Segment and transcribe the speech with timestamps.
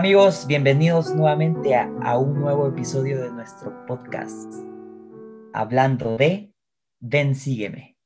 [0.00, 4.50] Amigos, bienvenidos nuevamente a, un nuevo episodio de nuestro podcast,
[5.52, 6.54] hablando de
[7.00, 7.98] Ven, sígueme.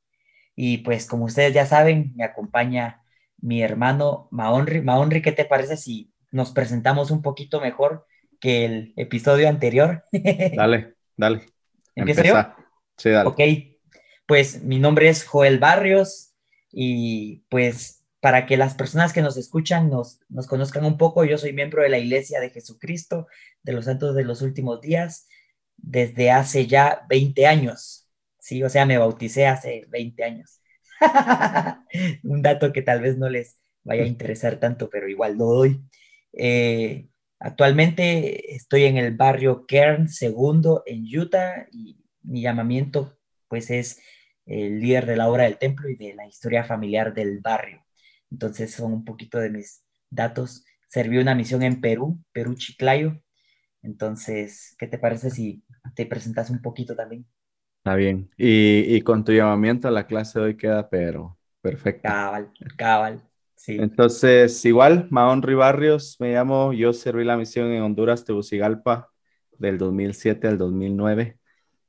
[0.57, 3.05] Y pues como ustedes ya saben, me acompaña
[3.39, 4.81] mi hermano Maonri.
[4.81, 8.05] Maonri, ¿qué te parece si nos presentamos un poquito mejor
[8.41, 10.03] que el episodio anterior?
[10.57, 11.47] dale, dale.
[11.95, 12.35] ¿Empiezo yo?
[12.97, 13.29] Sí, dale.
[13.29, 13.41] Ok,
[14.27, 16.35] pues mi nombre es Joel Barrios
[16.73, 21.27] y pues para que las personas que nos escuchan nos, conozcan un poco.
[21.27, 23.27] Yo soy miembro de la Iglesia de Jesucristo
[23.63, 25.29] de los Santos de los Últimos Días
[25.77, 28.09] desde hace ya 20 años.
[28.39, 30.63] Sí, o sea, me bauticé hace 20 años.
[32.25, 35.83] un dato que tal vez no les vaya a interesar tanto, pero igual lo doy.
[36.33, 44.01] Eh, actualmente estoy en el barrio Kern segundo en Utah y mi llamamiento pues es
[44.47, 47.84] el líder de la obra del templo y de la historia familiar del barrio.
[48.31, 50.65] Entonces son un poquito de mis datos.
[50.89, 53.21] Serví una misión en Perú, Perú Chiclayo.
[53.83, 55.63] Entonces, ¿qué te parece si
[55.95, 57.27] te presentas un poquito también?
[57.79, 58.31] Está bien.
[58.39, 62.09] Y, con tu llamamiento a la clase de hoy queda, pero perfecto.
[62.09, 63.23] Cabal, cabal.
[63.57, 63.77] Sí.
[63.79, 69.11] Entonces, igual, Mahón Ribarrios, me llamo, yo serví la misión en Honduras, Tegucigalpa,
[69.59, 71.39] del 2007 al 2009.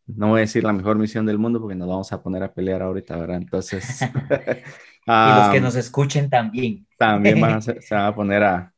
[0.07, 2.53] No voy a decir la mejor misión del mundo porque nos vamos a poner a
[2.53, 3.37] pelear ahorita, ¿verdad?
[3.37, 4.01] Entonces,
[5.05, 6.87] y los que nos escuchen también.
[6.97, 8.73] También van a, se, van a poner a,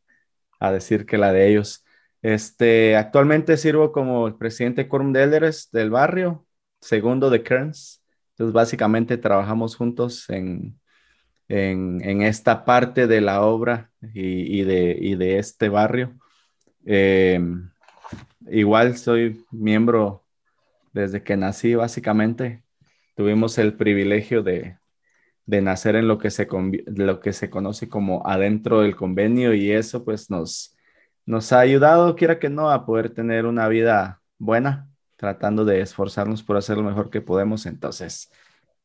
[0.59, 1.85] a, decir que la de ellos.
[2.21, 6.45] Este, actualmente sirvo como el presidente Quorum de Elders del barrio,
[6.81, 8.03] segundo de Kearns.
[8.31, 10.79] Entonces, básicamente trabajamos juntos en,
[11.47, 16.17] en, en esta parte de la obra y, y, de, y de, este barrio.
[16.85, 17.39] Eh,
[18.49, 20.25] igual soy miembro
[20.93, 22.63] desde que nací, básicamente.
[23.15, 24.77] Tuvimos el privilegio de,
[25.47, 26.47] de nacer en lo que se,
[26.87, 30.77] lo que se conoce como adentro del convenio y eso pues nos,
[31.25, 36.43] nos ha ayudado, quiera que no, a poder tener una vida buena, tratando de esforzarnos
[36.43, 37.65] por hacer lo mejor que podemos.
[37.65, 38.29] Entonces,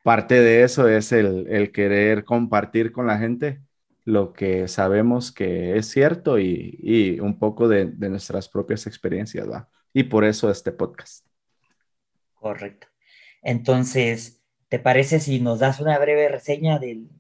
[0.05, 3.61] parte de eso es el, el querer compartir con la gente
[4.05, 9.49] lo que sabemos que es cierto y, y un poco de, de, nuestras propias experiencias,
[9.49, 9.69] ¿va?
[9.93, 11.27] Y por eso este podcast.
[12.35, 12.89] Correcto.
[13.43, 14.42] Entonces,
[14.73, 17.11] ¿Te parece si nos das una breve reseña del,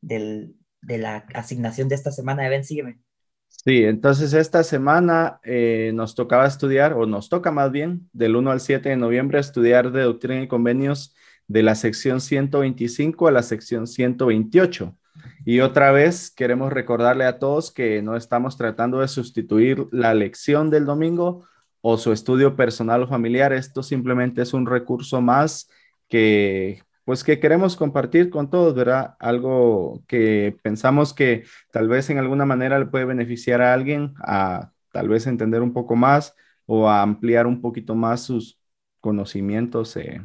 [0.00, 3.00] del, de la asignación de esta semana de Sígueme?
[3.48, 8.52] Sí, entonces esta semana eh, nos tocaba estudiar, o nos toca más bien, del 1
[8.52, 11.16] al 7 de noviembre, estudiar de doctrina y convenios
[11.48, 14.96] de la sección 125 a la sección 128.
[15.44, 20.70] Y otra vez queremos recordarle a todos que no estamos tratando de sustituir la lección
[20.70, 21.44] del domingo
[21.80, 23.52] o su estudio personal o familiar.
[23.52, 25.68] Esto simplemente es un recurso más
[26.08, 29.16] que pues que queremos compartir con todos, ¿verdad?
[29.18, 34.72] Algo que pensamos que tal vez en alguna manera le puede beneficiar a alguien a
[34.92, 36.34] tal vez entender un poco más
[36.66, 38.60] o a ampliar un poquito más sus
[39.00, 40.20] conocimientos eh,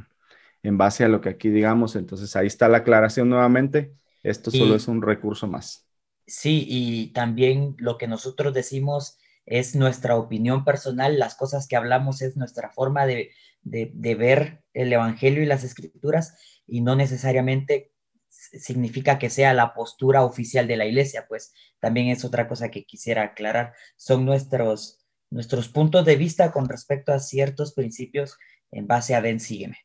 [0.61, 1.95] en base a lo que aquí digamos.
[1.95, 3.93] Entonces ahí está la aclaración nuevamente.
[4.21, 5.87] Esto solo es un recurso más.
[6.27, 12.21] Sí, y también lo que nosotros decimos es nuestra opinión personal, las cosas que hablamos
[12.21, 13.31] es nuestra forma de,
[13.63, 16.35] ver el Evangelio y las escrituras
[16.67, 17.91] y no necesariamente
[18.29, 22.83] significa que sea la postura oficial de la iglesia, pues también es otra cosa que
[22.83, 23.73] quisiera aclarar.
[23.95, 28.37] Son nuestros, nuestros puntos de vista con respecto a ciertos principios
[28.71, 29.77] en base a Ven, sígueme.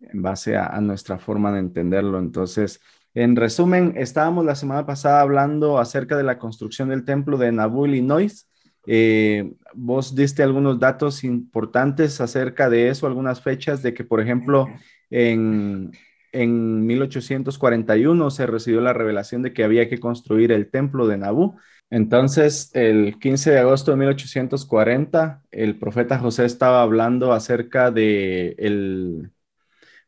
[0.00, 2.18] En base a, a nuestra forma de entenderlo.
[2.18, 2.80] Entonces,
[3.14, 7.86] en resumen, estábamos la semana pasada hablando acerca de la construcción del templo de Nauvoo,
[7.86, 8.48] Illinois,
[8.86, 14.68] eh, vos diste algunos datos importantes acerca de eso, algunas fechas de que, por ejemplo,
[15.10, 15.92] en,
[16.32, 21.56] en 1841 se recibió la revelación de que había que construir el templo de Nabú.
[21.90, 29.30] Entonces, el 15 de agosto de 1840, el profeta José estaba hablando acerca de el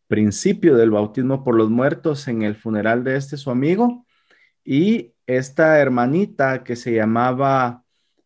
[0.07, 4.07] principio del bautismo por los muertos en el funeral de este su amigo
[4.65, 7.84] y esta hermanita que se llamaba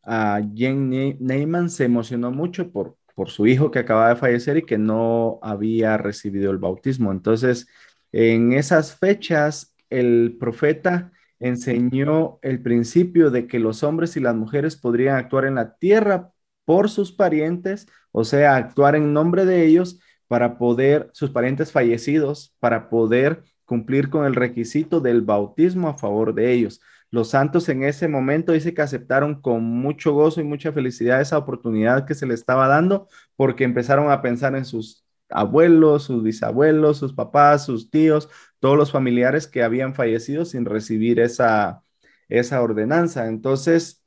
[0.08, 0.90] a Jen
[1.20, 5.38] Neyman se emocionó mucho por, por su hijo que acaba de fallecer y que no
[5.43, 7.12] había recibido el bautismo.
[7.12, 7.69] Entonces,
[8.12, 14.76] en esas fechas, el profeta enseñó el principio de que los hombres y las mujeres
[14.76, 16.32] podrían actuar en la tierra
[16.64, 22.54] por sus parientes, o sea, actuar en nombre de ellos para poder, sus parientes fallecidos,
[22.61, 26.81] para poder cumplir con el requisito del bautismo a favor de ellos.
[27.10, 31.38] Los santos en ese momento dice que aceptaron con mucho gozo y mucha felicidad esa
[31.38, 36.99] oportunidad que se le estaba dando porque empezaron a pensar en sus abuelos, sus bisabuelos,
[36.99, 38.28] sus papás, sus tíos,
[38.60, 41.82] todos los familiares que habían fallecido sin recibir esa,
[42.28, 43.26] esa ordenanza.
[43.28, 44.02] Entonces,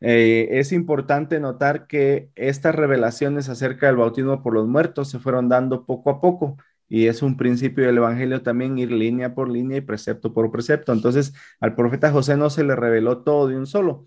[0.00, 5.48] eh, es importante notar que estas revelaciones acerca del bautismo por los muertos se fueron
[5.48, 6.56] dando poco a poco
[6.92, 10.92] y es un principio del Evangelio también ir línea por línea y precepto por precepto.
[10.92, 14.04] Entonces, al profeta José no se le reveló todo de un solo.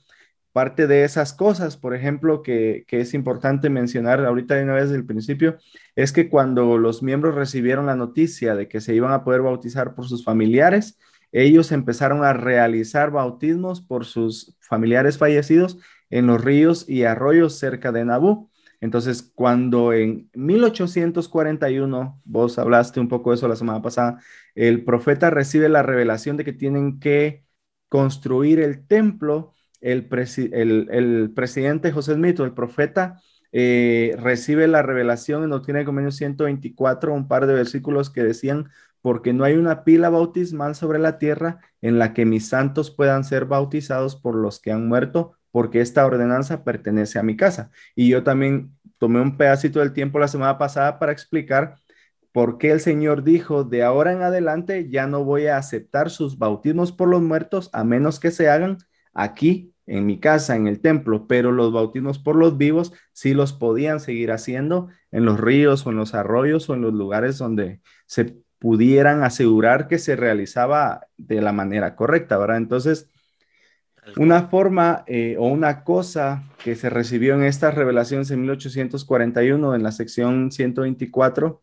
[0.52, 4.84] Parte de esas cosas, por ejemplo, que, que es importante mencionar ahorita de una vez
[4.84, 5.58] desde el principio,
[5.96, 9.96] es que cuando los miembros recibieron la noticia de que se iban a poder bautizar
[9.96, 11.00] por sus familiares,
[11.32, 15.80] ellos empezaron a realizar bautismos por sus familiares fallecidos
[16.12, 18.52] en los ríos y arroyos cerca de Nabú.
[18.86, 24.20] Entonces, cuando en 1841, vos hablaste un poco de eso la semana pasada,
[24.54, 27.44] el profeta recibe la revelación de que tienen que
[27.90, 33.22] construir el templo, el, presidente José Smith, el profeta,
[33.52, 38.70] eh, recibe la revelación en Doctrina de Convenio 124, un par de versículos que decían,
[39.02, 43.24] porque no hay una pila bautismal sobre la tierra en la que mis santos puedan
[43.24, 47.72] ser bautizados por los que han muerto porque esta ordenanza pertenece a mi casa.
[47.96, 51.78] Y yo también tomé un pedacito del tiempo la semana pasada para explicar
[52.34, 56.38] por qué el Señor dijo, de ahora en adelante ya no voy a aceptar sus
[56.38, 58.80] bautismos por los muertos a menos que se hagan
[59.14, 63.54] aquí en mi casa, en el templo, pero los bautismos por los vivos sí los
[63.54, 67.80] podían seguir haciendo en los ríos o en los arroyos o en los lugares donde
[68.08, 72.58] se pudieran asegurar que se realizaba de la manera correcta, ¿verdad?
[72.58, 73.10] Entonces,
[74.18, 79.84] una forma eh, o una cosa que se recibió en estas revelaciones en 1841 en
[79.84, 81.62] la sección 124,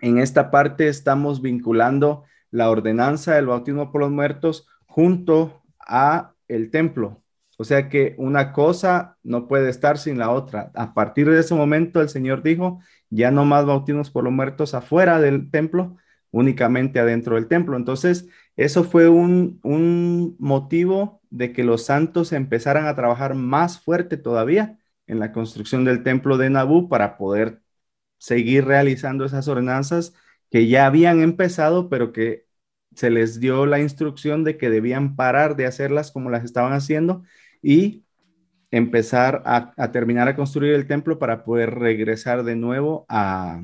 [0.00, 6.70] en esta parte estamos vinculando la ordenanza del bautismo por los muertos junto a el
[6.70, 7.22] templo.
[7.58, 10.70] O sea que una cosa no puede estar sin la otra.
[10.74, 14.74] A partir de ese momento el Señor dijo, ya no más bautismos por los muertos
[14.74, 15.96] afuera del templo,
[16.30, 17.76] únicamente adentro del templo.
[17.76, 24.16] Entonces, eso fue un, un motivo de que los santos empezaran a trabajar más fuerte
[24.16, 27.62] todavía en la construcción del templo de Nabú para poder
[28.18, 30.14] seguir realizando esas ordenanzas
[30.50, 32.46] que ya habían empezado, pero que
[32.94, 37.22] se les dio la instrucción de que debían parar de hacerlas como las estaban haciendo
[37.62, 38.04] y
[38.70, 43.62] empezar a, terminar a construir el templo para poder regresar de nuevo a,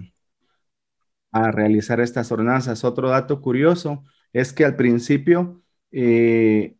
[1.52, 2.84] realizar estas ordenanzas.
[2.84, 6.76] Otro dato curioso es que al principio eh,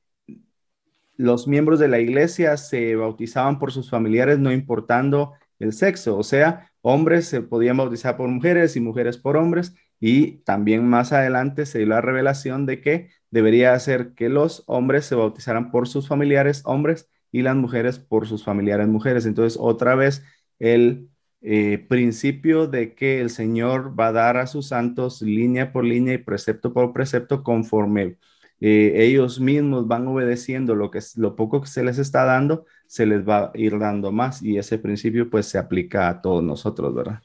[1.17, 6.23] los miembros de la iglesia se bautizaban por sus familiares no importando el sexo, o
[6.23, 11.67] sea, hombres se podían bautizar por mujeres y mujeres por hombres, y también más adelante
[11.67, 16.09] se dio la revelación de que debería hacer que los hombres se bautizaran por sus
[16.09, 19.27] familiares hombres y las mujeres por sus familiares mujeres.
[19.27, 20.25] Entonces, otra vez,
[20.59, 21.09] el
[21.41, 26.15] eh, principio de que el Señor va a dar a sus santos línea por línea
[26.15, 28.19] y precepto por precepto conforme
[28.67, 33.05] eh, ellos mismos van obedeciendo lo, que, lo poco que se les está dando, se
[33.05, 36.95] les va a ir dando más y ese principio pues se aplica a todos nosotros,
[36.95, 37.23] ¿verdad?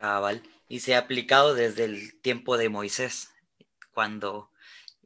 [0.00, 0.42] Cabal.
[0.68, 3.30] Y se ha aplicado desde el tiempo de Moisés,
[3.94, 4.50] cuando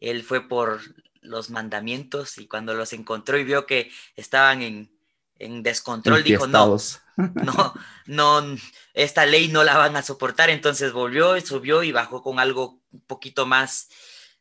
[0.01, 0.81] él fue por
[1.21, 4.91] los mandamientos y cuando los encontró y vio que estaban en,
[5.39, 6.79] en descontrol, dijo, no,
[7.17, 7.75] no,
[8.07, 8.57] no,
[8.95, 13.01] esta ley no la van a soportar, entonces volvió, subió y bajó con algo un
[13.01, 13.91] poquito más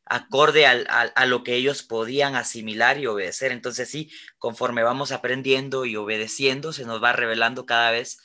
[0.06, 3.52] acorde a lo que ellos podían asimilar y obedecer.
[3.52, 8.20] Entonces sí, conforme vamos aprendiendo y obedeciendo, se nos va revelando cada vez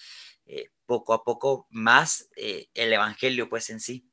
[0.47, 4.11] eh, poco a poco más eh, el Evangelio, pues en sí.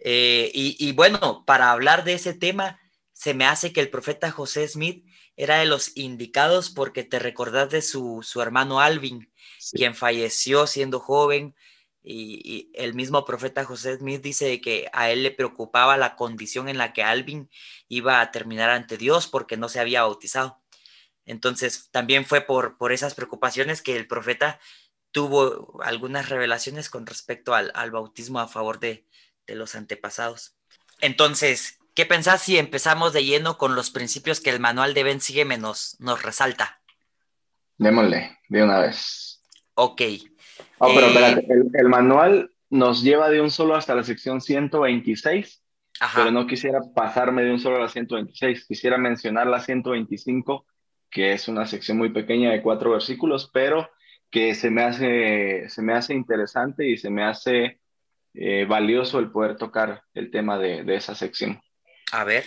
[0.00, 2.80] Eh, y, bueno, para hablar de ese tema,
[3.12, 5.06] se me hace que el profeta José Smith
[5.36, 9.32] era de los indicados porque te recordás de su, su hermano Alvin,
[9.72, 11.54] quien falleció siendo joven,
[12.04, 16.76] y, el mismo profeta José Smith dice que a él le preocupaba la condición en
[16.78, 17.50] la que Alvin
[17.88, 20.60] iba a terminar ante Dios porque no se había bautizado.
[21.24, 24.60] Entonces, también fue por, por esas preocupaciones que el profeta
[25.10, 29.06] tuvo algunas revelaciones con respecto al, bautismo a favor de,
[29.46, 30.56] los antepasados.
[31.00, 35.20] Entonces, ¿qué pensás si empezamos de lleno con los principios que el manual de Ben
[35.20, 36.82] Sígueme nos, nos resalta?
[37.78, 39.42] Démosle de una vez.
[39.74, 40.02] Ok.
[40.78, 45.62] Oh, pero espérate, eh, el, manual nos lleva de un solo hasta la sección 126,
[46.14, 50.66] pero no quisiera pasarme de un solo a la 126, quisiera mencionar la 125,
[51.10, 53.88] que es una sección muy pequeña de cuatro versículos, pero
[54.30, 57.78] que se me hace, se me hace interesante y se me hace
[58.34, 61.60] eh, valioso el poder tocar el tema de, de, esa sección.
[62.10, 62.44] A ver.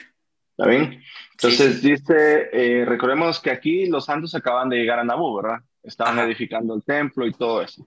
[0.57, 1.01] ¿Está bien?
[1.31, 5.59] Entonces dice, eh, recordemos que aquí los santos acaban de llegar a Nabú, ¿verdad?
[5.83, 7.85] Estaban edificando el templo y todo eso.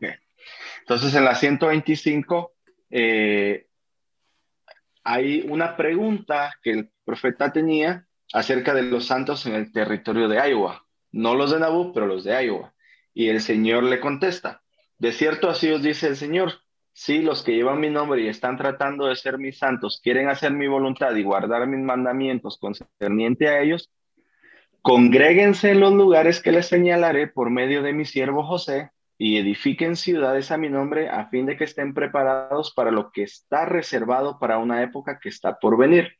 [0.80, 2.52] Entonces, en la 125
[2.90, 3.66] eh,
[5.04, 10.36] hay una pregunta que el profeta tenía acerca de los santos en el territorio de
[10.48, 10.84] Iowa.
[11.12, 12.72] no los de Nabú, pero los de Iowa.
[13.12, 14.62] Y el Señor le contesta,
[14.98, 16.52] de cierto así os dice el Señor,
[16.92, 20.52] si los que llevan mi nombre y están tratando de ser mis santos quieren hacer
[20.52, 23.90] mi voluntad y guardar mis mandamientos concerniente a ellos,
[24.82, 28.90] congréguense en los lugares que les señalaré por medio de mi siervo José
[29.22, 33.22] y edifiquen ciudades a mi nombre a fin de que estén preparados para lo que
[33.22, 36.16] está reservado para una época que está por venir.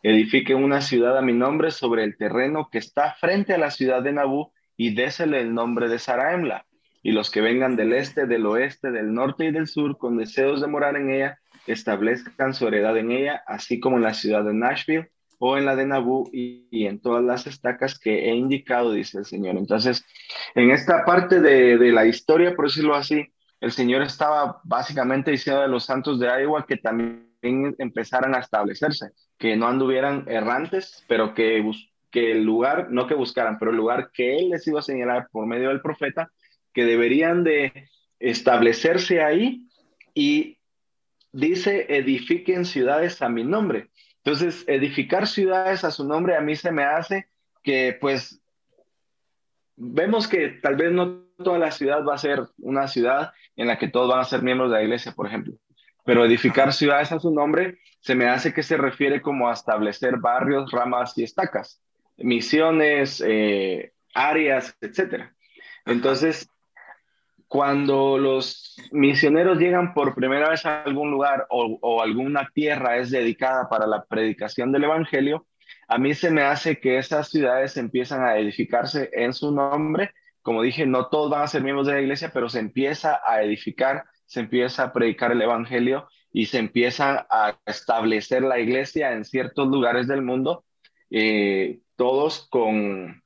[0.00, 4.00] Edifiquen una ciudad a mi nombre sobre el terreno que está frente a la ciudad
[4.00, 6.64] de Nabú y désele el nombre de Saraemla.
[7.02, 10.60] Y los que vengan del este, del oeste, del norte y del sur con deseos
[10.60, 14.54] de morar en ella, establezcan su heredad en ella, así como en la ciudad de
[14.54, 19.18] Nashville o en la de Nabú y, en todas las estacas que he indicado, dice
[19.18, 19.56] el Señor.
[19.56, 20.04] Entonces,
[20.54, 23.26] en esta parte de, de, la historia, por decirlo así,
[23.60, 27.26] el Señor estaba básicamente diciendo a los santos de Iowa que también
[27.78, 31.64] empezaran a establecerse, que no anduvieran errantes, pero que,
[32.10, 35.28] que el lugar, no que buscaran, pero el lugar que Él les iba a señalar
[35.30, 36.30] por medio del profeta,
[36.72, 37.88] que deberían de
[38.18, 39.66] establecerse ahí
[40.14, 40.58] y
[41.32, 43.90] dice, edifiquen ciudades a mi nombre.
[44.26, 47.28] Entonces, edificar ciudades a su nombre a mí se me hace
[47.62, 48.42] que pues
[49.76, 53.78] vemos que tal vez no toda la ciudad va a ser una ciudad en la
[53.78, 55.54] que todos van a ser miembros de la iglesia, por ejemplo.
[56.04, 60.16] Pero edificar ciudades a su nombre se me hace que se refiere como a establecer
[60.16, 61.80] barrios, ramas y estacas,
[62.16, 65.30] misiones, eh, áreas, etc.
[65.84, 66.50] Entonces,
[67.48, 73.68] cuando los misioneros llegan por primera vez a algún lugar o, alguna tierra es dedicada
[73.68, 75.46] para la predicación del Evangelio,
[75.88, 80.12] a mí se me hace que esas ciudades empiezan a edificarse en su nombre.
[80.42, 83.42] Como dije, no todos van a ser miembros de la iglesia, pero se empieza a
[83.42, 89.24] edificar, se empieza a predicar el Evangelio y se empieza a establecer la iglesia en
[89.24, 90.64] ciertos lugares del mundo,
[91.10, 93.22] eh, todos con,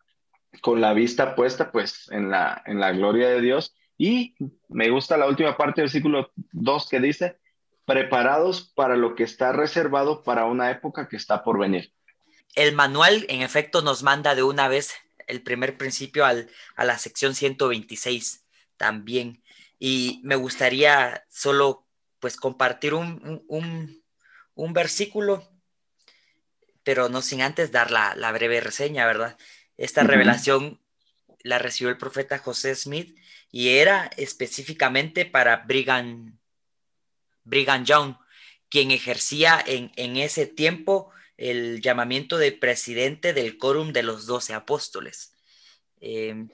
[0.60, 4.34] con la vista puesta pues en la, en la gloria de Dios y
[4.70, 7.36] me gusta la última parte del versículo 2 que dice,
[7.84, 11.92] preparados para lo que está reservado para una época que está por venir.
[12.54, 14.94] El manual, en efecto, nos manda de una vez
[15.26, 18.42] el primer principio al, a la sección 126
[18.78, 19.42] también.
[19.78, 21.84] Y me gustaría solo
[22.20, 24.02] pues compartir un, un,
[24.54, 25.46] un versículo,
[26.84, 29.36] pero no sin antes dar la, la breve reseña, ¿verdad?
[29.76, 30.80] Esta revelación
[31.42, 33.18] la recibió el profeta José Smith
[33.50, 36.38] y era específicamente para Brigham,
[37.44, 38.14] Brigham Young,
[38.68, 44.52] quien ejercía en, en ese tiempo el llamamiento de presidente del quórum de los doce
[44.52, 45.32] apóstoles.
[46.00, 46.50] Em,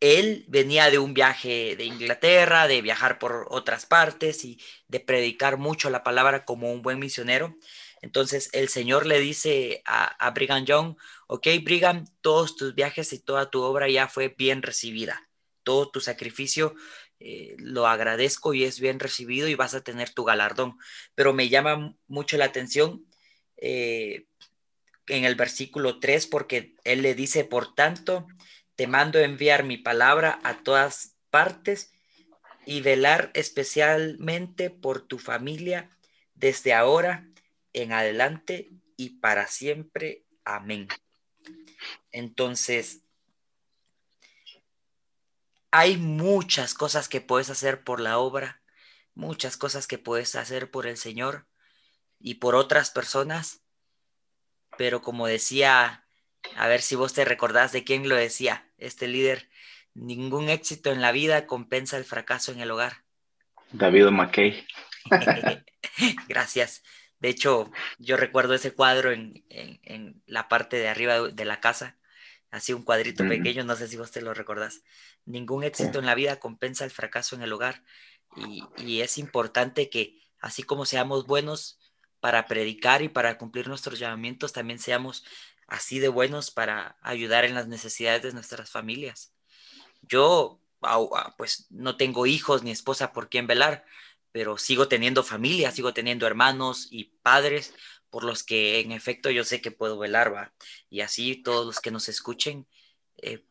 [0.00, 5.56] él venía de un viaje de Inglaterra, de viajar por otras partes y de predicar
[5.56, 7.56] mucho la palabra como un buen misionero.
[8.04, 10.96] Entonces el Señor le dice a, a Brigham Young,
[11.26, 15.28] ok Brigham, todos tus viajes y toda tu obra ya fue bien recibida
[15.64, 16.74] todo tu sacrificio
[17.26, 20.76] eh, lo agradezco y es bien recibido y vas a tener tu galardón.
[21.14, 23.06] Pero me llama mucho la atención
[23.56, 24.26] eh,
[25.06, 28.26] en el versículo 3 porque él le dice, por tanto,
[28.76, 31.92] te mando enviar mi palabra a todas partes
[32.66, 35.88] y velar especialmente por tu familia
[36.34, 37.26] desde ahora
[37.74, 40.24] en adelante y para siempre.
[40.44, 40.88] Amén.
[42.10, 43.02] Entonces,
[45.70, 48.62] hay muchas cosas que puedes hacer por la obra,
[49.14, 51.46] muchas cosas que puedes hacer por el Señor
[52.20, 53.62] y por otras personas,
[54.78, 56.06] pero como decía,
[56.56, 59.50] a ver si vos te recordás de quién lo decía, este líder,
[59.94, 63.04] ningún éxito en la vida compensa el fracaso en el hogar.
[63.72, 64.66] David McKay.
[66.28, 66.82] Gracias.
[67.24, 71.96] De hecho, yo recuerdo ese cuadro en, la parte de arriba de la casa,
[72.50, 74.82] así un cuadrito pequeño, no sé si vos te lo recordás.
[75.24, 77.82] Ningún éxito en la vida compensa el fracaso en el hogar
[78.76, 81.80] y, es importante que así como seamos buenos
[82.20, 85.24] para predicar y para cumplir nuestros llamamientos, también seamos
[85.66, 89.32] así de buenos para ayudar en las necesidades de nuestras familias.
[90.02, 90.60] Yo,
[91.38, 93.86] pues, no tengo hijos ni esposa por quien velar,
[94.34, 97.72] pero sigo teniendo familia, sigo teniendo hermanos y padres
[98.10, 100.52] por los que en efecto yo sé que puedo velar, ¿va?
[100.90, 102.66] Y así todos los que nos escuchen,
[103.18, 103.44] eh,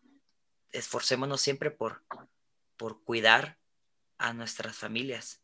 [0.73, 2.03] esforcémonos siempre por,
[2.75, 3.57] por cuidar
[4.17, 5.41] a nuestras familias,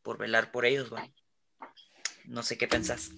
[0.00, 1.06] por velar por ellos, ¿va?
[2.24, 3.10] No sé qué pensás.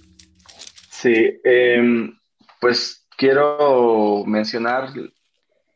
[0.91, 2.19] Sí, em,
[2.61, 4.93] pues quiero mencionar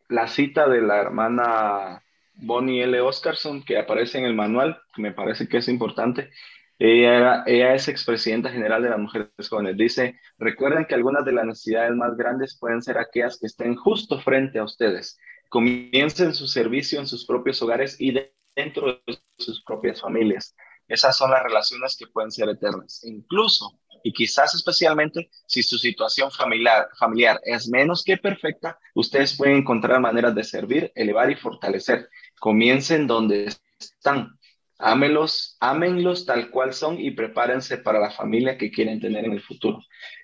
[0.09, 2.04] la cita de la hermana
[2.35, 3.01] Bonnie L.
[3.01, 6.31] Oscarson que aparece en el manual, que me parece que es importante.
[6.79, 9.77] Ella, ella es expresidenta general de las mujeres jóvenes.
[9.77, 14.21] Dice, recuerden que algunas de las necesidades más grandes pueden ser aquellas que estén justo
[14.21, 15.19] frente a ustedes.
[15.49, 18.13] Comiencen su servicio en sus propios hogares y
[18.57, 20.55] dentro de sus propias familias.
[20.89, 23.05] Esas son las relaciones que pueden ser eternas.
[23.05, 29.57] Incluso, y quizás especialmente, si su situación familiar, familiar es menos que perfecta, ustedes pueden
[29.57, 32.11] encontrar maneras de servir, elevar y fortalecer.
[32.45, 33.47] Comiencen donde
[33.81, 34.39] están.
[34.79, 39.41] Ámelos, ámenlos tal cual son y prepárense para la familia que quieren tener en el
[39.41, 39.79] futuro.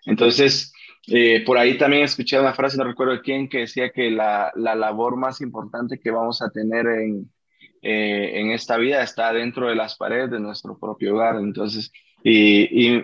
[0.05, 0.71] Entonces,
[1.07, 4.75] eh, por ahí también escuché una frase, no recuerdo quién, que decía que la, la
[4.75, 7.33] labor más importante que vamos a tener en,
[7.81, 11.37] eh, en esta vida está dentro de las paredes de nuestro propio hogar.
[11.37, 11.91] Entonces,
[12.23, 13.03] y, y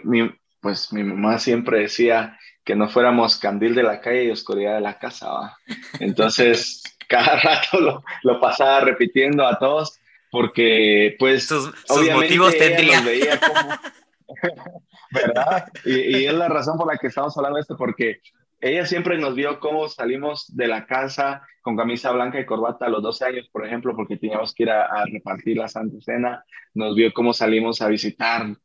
[0.60, 4.82] pues mi mamá siempre decía que no fuéramos candil de la calle y oscuridad de
[4.82, 5.56] la casa.
[6.00, 9.98] Entonces, cada rato lo, lo, pasaba repitiendo a todos
[10.30, 13.00] porque, pues, sus, obviamente motivos tendría.
[13.00, 13.70] Veía como,
[15.10, 15.68] ¿verdad?
[15.84, 18.20] Y, y es la razón por la que estamos hablando de esto, porque
[18.60, 22.88] ella siempre nos vio cómo salimos de la casa con camisa blanca y corbata a
[22.88, 26.44] los 12 años, por ejemplo, porque teníamos que ir a, repartir la Santa Cena.
[26.74, 28.56] Nos vio cómo salimos a visitar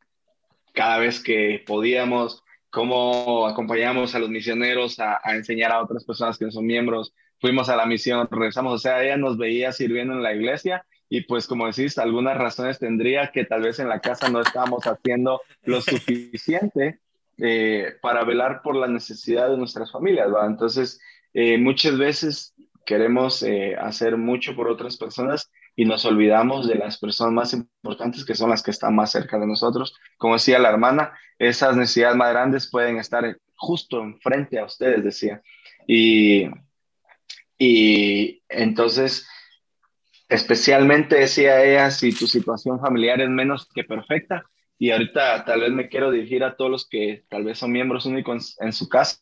[0.73, 6.45] cada vez que podíamos, cómo acompañamos a los misioneros a, enseñar a otras personas que
[6.45, 7.13] no son miembros.
[7.41, 8.73] Fuimos a la misión, regresamos.
[8.73, 12.79] O sea, ella nos veía sirviendo en la iglesia y pues como decís, algunas razones
[12.79, 17.01] tendría que tal vez en la casa no estábamos haciendo lo suficiente
[17.37, 20.29] eh, para velar por la necesidad de nuestras familias.
[20.47, 21.01] Entonces,
[21.33, 22.53] eh, muchas veces
[22.85, 28.23] queremos eh, hacer mucho por otras personas y nos olvidamos de las personas más importantes
[28.23, 29.93] que son las que están más cerca de nosotros.
[30.17, 35.41] Como decía la hermana, esas necesidades más grandes pueden estar justo enfrente a ustedes, decía.
[35.87, 36.47] Y,
[37.63, 39.27] y entonces,
[40.27, 44.43] especialmente decía ella, si tu situación familiar es menos que perfecta,
[44.79, 48.07] y ahorita tal vez me quiero dirigir a todos los que tal vez son miembros
[48.07, 49.19] únicos en, su casa.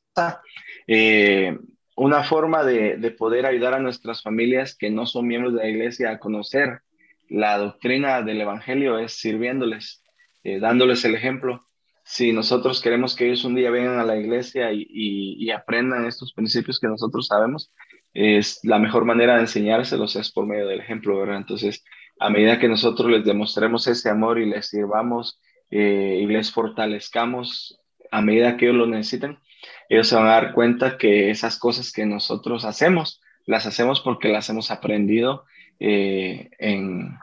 [0.87, 1.57] Eh,
[1.97, 5.67] una forma de, de, poder ayudar a nuestras familias que no son miembros de la
[5.67, 6.79] iglesia a conocer
[7.27, 10.01] la doctrina del Evangelio es sirviéndoles,
[10.45, 11.67] eh, dándoles el ejemplo.
[12.05, 16.05] Si nosotros queremos que ellos un día vengan a la iglesia y, y, y aprendan
[16.05, 17.69] estos principios que nosotros sabemos,
[18.13, 21.37] es la mejor manera de enseñárselos es por medio del ejemplo, ¿verdad?
[21.37, 21.83] Entonces,
[22.19, 27.79] a medida que nosotros les demostremos ese amor y les sirvamos eh, y les fortalezcamos
[28.11, 29.39] a medida que ellos lo necesiten,
[29.87, 34.29] ellos se van a dar cuenta que esas cosas que nosotros hacemos, las hacemos porque
[34.29, 35.45] las hemos aprendido
[35.79, 37.17] eh, en,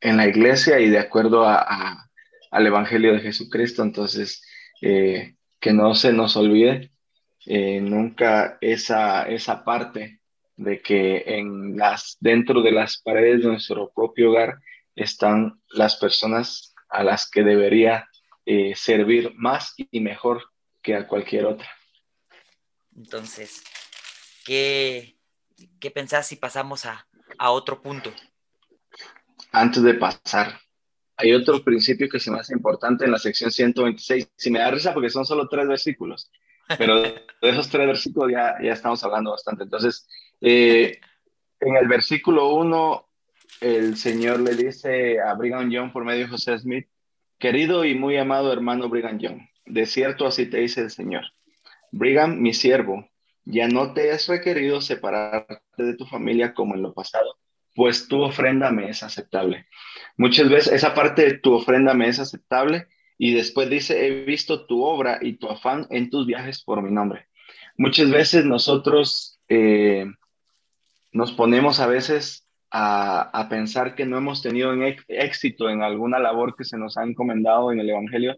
[0.00, 2.08] en, la iglesia y de acuerdo a,
[2.50, 3.82] al Evangelio de Jesucristo.
[3.82, 4.42] Entonces,
[4.80, 6.92] eh, que no se nos olvide
[7.46, 10.20] nunca esa, esa parte
[10.56, 14.58] de que en las, dentro de las paredes de nuestro propio hogar
[14.94, 18.08] están las personas a las que debería
[18.46, 20.44] eh, servir más y mejor
[20.82, 21.68] que a cualquier otra.
[22.96, 23.64] Entonces,
[24.44, 25.16] ¿qué,
[25.80, 28.12] qué pensás si pasamos a, a otro punto?
[29.50, 30.60] Antes de pasar,
[31.16, 34.30] hay otro principio que se me hace importante en la sección 126.
[34.36, 36.30] Si me da risa porque son solo tres versículos,
[36.78, 39.64] pero de esos tres versículos ya, ya estamos hablando bastante.
[39.64, 40.08] Entonces,
[40.40, 41.00] eh,
[41.60, 43.08] en el versículo 1
[43.60, 46.88] el Señor le dice a Brigham Young por medio de José Smith,
[47.38, 51.24] querido y muy amado hermano Brigham Young, de cierto así te dice el Señor.
[51.90, 53.08] Brigham, mi siervo,
[53.44, 57.38] ya no te es requerido separarte de tu familia como en lo pasado,
[57.74, 59.66] pues tu ofrenda me es aceptable.
[60.16, 64.66] Muchas veces esa parte de tu ofrenda me es aceptable y después dice, he visto
[64.66, 67.26] tu obra y tu afán en tus viajes por mi nombre.
[67.76, 70.06] Muchas veces nosotros eh,
[71.12, 74.72] nos ponemos a veces a, pensar que no hemos tenido
[75.08, 78.36] éxito en alguna labor que se nos ha encomendado en el Evangelio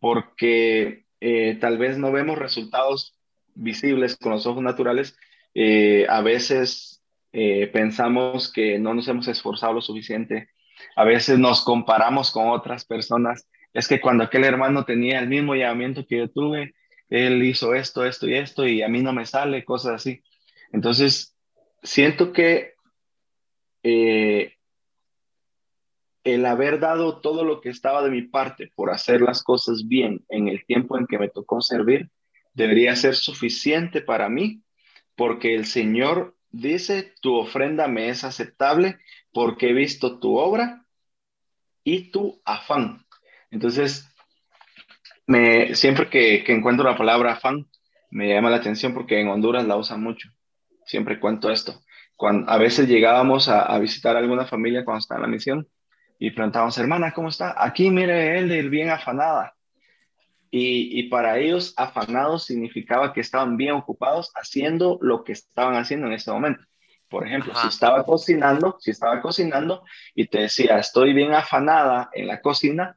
[0.00, 3.14] porque eh, tal vez no vemos resultados
[3.54, 5.16] visibles con los ojos naturales.
[5.54, 7.02] Eh, a veces
[7.72, 10.48] pensamos que no nos hemos esforzado lo suficiente.
[10.96, 13.46] A veces nos comparamos con otras personas.
[13.76, 16.74] Es que cuando aquel hermano tenía el mismo llamamiento que yo tuve,
[17.10, 20.22] él hizo esto, esto y esto, y a mí no me sale, cosas así.
[20.72, 21.36] Entonces,
[21.82, 22.72] siento que
[23.82, 24.54] eh,
[26.24, 30.24] el haber dado todo lo que estaba de mi parte por hacer las cosas bien
[30.30, 32.08] en el tiempo en que me tocó servir,
[32.54, 34.62] debería ser suficiente para mí,
[35.16, 38.96] porque el Señor dice, tu ofrenda me es aceptable
[39.34, 40.86] porque he visto tu obra
[41.84, 43.05] y tu afán.
[43.50, 44.08] Entonces,
[45.26, 47.66] me, siempre que, que encuentro la palabra afán,
[48.10, 50.28] me llama la atención porque en Honduras la usan mucho.
[50.84, 51.80] Siempre cuento esto
[52.16, 55.68] cuando a veces llegábamos a, visitar a alguna familia cuando estaba en la misión
[56.18, 57.54] y preguntábamos, hermana, ¿cómo está?
[57.62, 59.54] Aquí mire él bien afanada.
[60.50, 66.06] Y, y, para ellos, afanados significaba que estaban bien ocupados haciendo lo que estaban haciendo
[66.06, 66.64] en ese momento.
[67.08, 72.28] Por ejemplo, si estaba cocinando, si estaba cocinando y te decía, estoy bien afanada en
[72.28, 72.96] la cocina,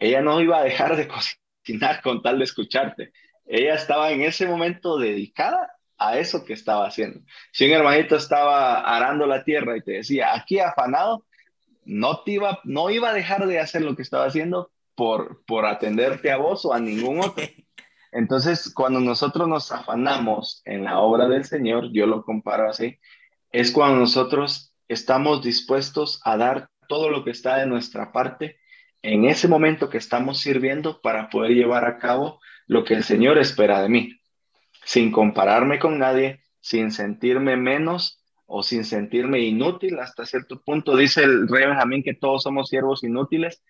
[0.00, 1.08] ella no iba a dejar de
[1.66, 3.12] cocinar con tal de escucharte.
[3.46, 7.20] Ella estaba en ese momento dedicada a eso que estaba haciendo.
[7.52, 11.26] Si un hermanito estaba arando la tierra y te decía, aquí afanado,
[11.84, 15.66] no, te iba, no iba a dejar de hacer lo que estaba haciendo por, por
[15.66, 17.44] atenderte a vos o a ningún otro.
[18.12, 22.98] Entonces, cuando nosotros nos afanamos en la obra del Señor, yo lo comparo así,
[23.52, 28.58] es cuando nosotros estamos dispuestos a dar todo lo que está de nuestra parte
[29.02, 33.38] en ese momento que estamos sirviendo para poder llevar a cabo lo que el Señor
[33.38, 34.20] espera de mí
[34.84, 40.96] sin compararme con nadie, sin sentirme menos o sin sentirme inútil hasta cierto punto.
[40.96, 43.62] Dice el rey Benjamín que todos somos siervos inútiles,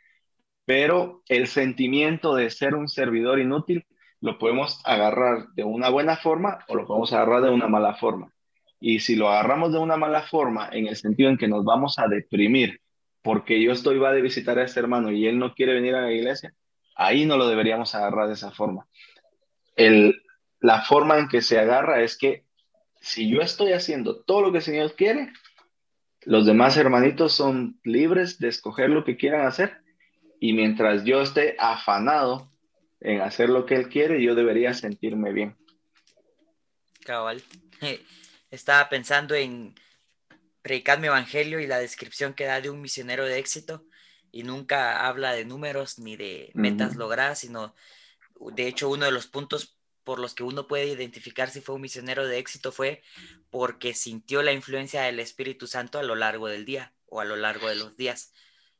[0.65, 3.87] pero el sentimiento de ser un servidor inútil
[4.21, 8.33] lo podemos agarrar de una buena forma o lo podemos agarrar de una mala forma.
[8.79, 11.99] Y si lo agarramos de una mala forma, en el sentido en que nos vamos
[11.99, 12.81] a deprimir,
[13.23, 16.03] porque yo estoy va de visitar a este hermano y él no quiere venir a
[16.03, 16.55] la iglesia,
[16.95, 18.87] ahí no lo deberíamos agarrar de esa forma.
[19.77, 20.23] El,
[20.61, 22.45] la forma en que se agarra es que
[23.01, 25.33] si yo estoy haciendo todo lo que el Señor quiere,
[26.23, 29.79] los demás hermanitos son libres de escoger lo que quieran hacer
[30.39, 32.51] y mientras yo esté afanado
[33.01, 35.57] en hacer lo que Él quiere, yo debería sentirme bien.
[37.05, 37.43] Cabal.
[38.51, 39.75] Estaba pensando en
[40.63, 43.85] predicar mi evangelio y la descripción que da de un misionero de éxito
[44.33, 47.75] y nunca habla de números ni de metas logradas, sino
[48.53, 51.83] de hecho uno de los puntos por los que uno puede identificar si fue un
[51.83, 53.03] misionero de éxito fue
[53.51, 57.37] porque sintió la influencia del Espíritu Santo a lo largo del día o a lo
[57.37, 58.33] largo de los días.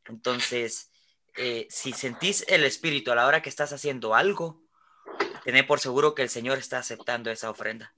[0.07, 0.91] Entonces,
[1.37, 4.63] eh, si sentís el Espíritu a la hora que estás haciendo algo,
[5.45, 7.95] tené por seguro que el Señor está aceptando esa ofrenda.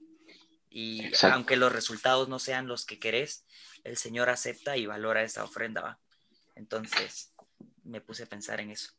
[0.75, 3.45] Y aunque los resultados no sean los que querés,
[3.83, 5.81] el Señor acepta y valora esa ofrenda.
[5.81, 5.99] ¿va?
[6.55, 7.31] Entonces,
[7.83, 8.91] me puse a pensar en eso.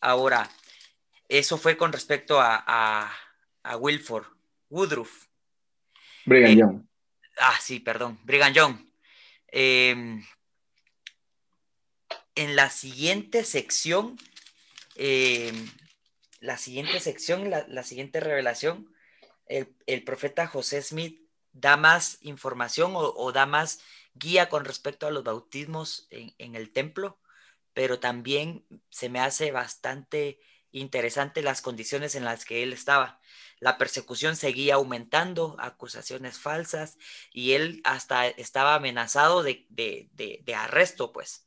[0.00, 0.50] Ahora,
[1.28, 3.12] eso fue con respecto a
[3.62, 4.26] a Wilford
[4.70, 5.26] Woodruff.
[6.24, 6.82] Brigham eh, Young.
[7.38, 8.76] Ah, sí, perdón, Brigham Young.
[9.48, 10.24] Em,
[12.34, 14.18] en la siguiente sección,
[14.96, 15.70] em,
[16.40, 18.91] la siguiente sección, la, siguiente revelación,
[19.86, 21.20] el, profeta José Smith
[21.52, 23.80] da más información o, da más
[24.14, 27.18] guía con respecto a los bautismos en, el templo,
[27.74, 33.20] pero también se me hace bastante interesante las condiciones en las que él estaba.
[33.58, 36.98] La persecución seguía aumentando, acusaciones falsas,
[37.32, 41.46] y él hasta estaba amenazado de, arresto, pues.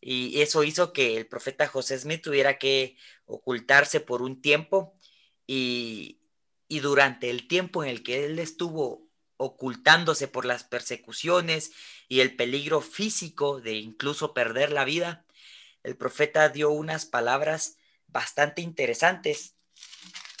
[0.00, 4.98] Y eso hizo que el profeta José Smith tuviera que ocultarse por un tiempo
[5.46, 6.21] y,
[6.72, 9.06] y durante el tiempo en el que él estuvo
[9.36, 11.72] ocultándose por las persecuciones
[12.08, 15.26] y el peligro físico de incluso perder la vida,
[15.82, 19.54] el profeta dio unas palabras bastante interesantes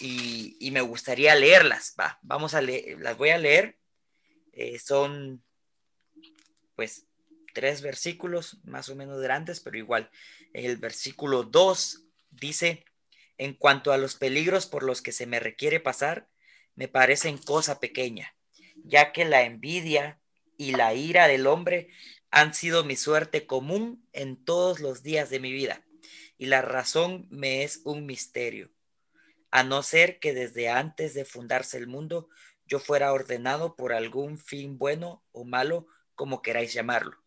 [0.00, 1.94] y, me gustaría leerlas.
[2.00, 3.76] Va, vamos a leer, las voy a leer.
[4.54, 5.44] Eh, son,
[6.76, 7.04] pues,
[7.52, 10.10] tres versículos más o menos grandes, pero igual.
[10.54, 12.86] El versículo 2 dice,
[13.38, 16.28] en cuanto a los peligros por los que se me requiere pasar,
[16.74, 18.34] me parecen cosa pequeña,
[18.84, 20.20] ya que la envidia
[20.56, 21.88] y la ira del hombre
[22.30, 25.84] han sido mi suerte común en todos los días de mi vida,
[26.38, 28.70] y la razón me es un misterio
[29.52, 32.28] a no ser que desde antes de fundarse el mundo
[32.66, 37.22] yo fuera ordenado por algún fin bueno o malo, como queráis llamarlo.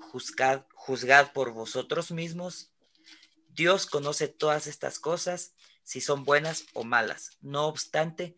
[0.00, 2.69] Juzgad, juzgad por vosotros mismos.
[3.54, 7.38] Dios conoce todas estas cosas, si son buenas o malas.
[7.40, 8.36] No obstante,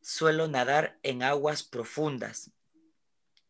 [0.00, 2.50] suelo nadar en aguas profundas.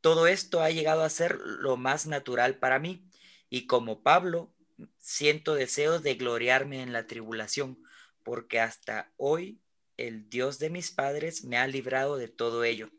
[0.00, 3.08] Todo esto ha llegado a ser lo más natural para mí,
[3.50, 4.52] y como Pablo,
[4.98, 7.78] siento deseos de gloriarme en la tribulación
[8.24, 9.60] porque hasta hoy
[9.96, 12.90] el Dios de mis padres me ha librado de todo ello,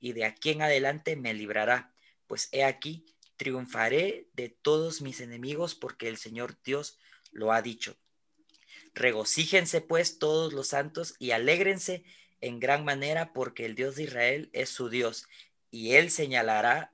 [0.00, 1.94] y de aquí en adelante me librará,
[2.26, 6.98] pues he aquí, triunfaré de todos mis enemigos, porque el Señor Dios
[7.32, 7.96] lo ha dicho.
[8.94, 12.04] Regocíjense pues todos los santos y alégrense
[12.40, 15.28] en gran manera, porque el Dios de Israel es su Dios,
[15.70, 16.92] y él señalará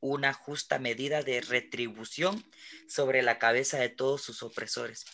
[0.00, 2.44] una justa medida de retribución
[2.86, 5.06] sobre la cabeza de todos sus opresores.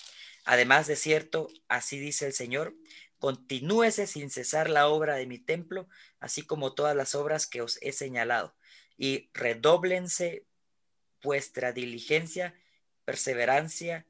[0.44, 2.74] Además de cierto, así dice el Señor,
[3.18, 7.78] continúese sin cesar la obra de mi templo, así como todas las obras que os
[7.82, 8.56] he señalado,
[8.98, 10.44] y redóblense
[11.22, 12.54] vuestra diligencia
[13.04, 14.06] perseverancia,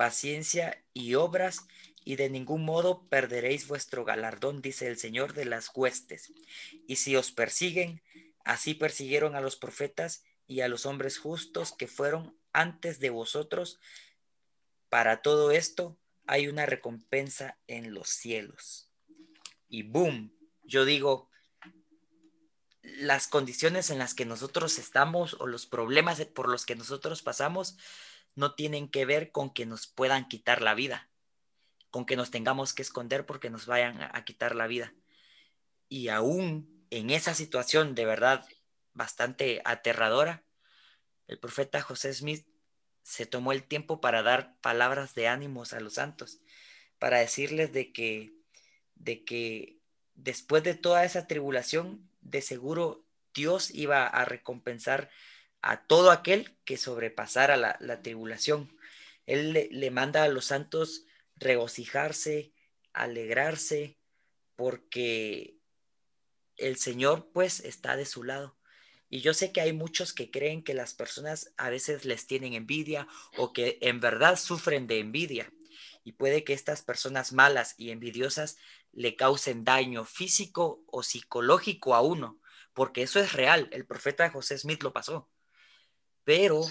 [0.00, 1.66] paciencia y obras,
[2.06, 6.32] y de ningún modo perderéis vuestro galardón, dice el Señor de las huestes.
[6.86, 8.02] Y si os persiguen,
[8.42, 13.78] así persiguieron a los profetas y a los hombres justos que fueron antes de vosotros.
[14.88, 18.88] Para todo esto hay una recompensa en los cielos.
[19.68, 20.32] Y boom,
[20.62, 21.28] yo digo,
[22.80, 27.76] las condiciones en las que nosotros estamos o los problemas por los que nosotros pasamos
[28.34, 31.10] no tienen que ver con que nos puedan quitar la vida,
[31.90, 34.94] con que nos tengamos que esconder porque nos vayan a, quitar la vida.
[35.88, 38.46] Y aún en esa situación de verdad
[38.94, 40.44] bastante aterradora,
[41.26, 42.46] el profeta José Smith
[43.02, 46.40] se tomó el tiempo para dar palabras de ánimos a los santos,
[46.98, 48.32] para decirles de que,
[48.94, 49.78] de que
[50.14, 55.10] después de toda esa tribulación, de seguro Dios iba a recompensar
[55.62, 58.76] a todo aquel que sobrepasara la, tribulación.
[59.26, 61.04] Él le, manda a los santos
[61.36, 62.52] regocijarse,
[62.92, 63.98] alegrarse,
[64.56, 65.56] porque
[66.56, 68.56] el Señor pues está de su lado.
[69.08, 72.54] Y yo sé que hay muchos que creen que las personas a veces les tienen
[72.54, 75.52] envidia o que en verdad sufren de envidia.
[76.04, 78.56] Y puede que estas personas malas y envidiosas
[78.92, 82.40] le causen daño físico o psicológico a uno,
[82.72, 83.68] porque eso es real.
[83.72, 85.28] El profeta José Smith lo pasó.
[86.24, 86.62] Pero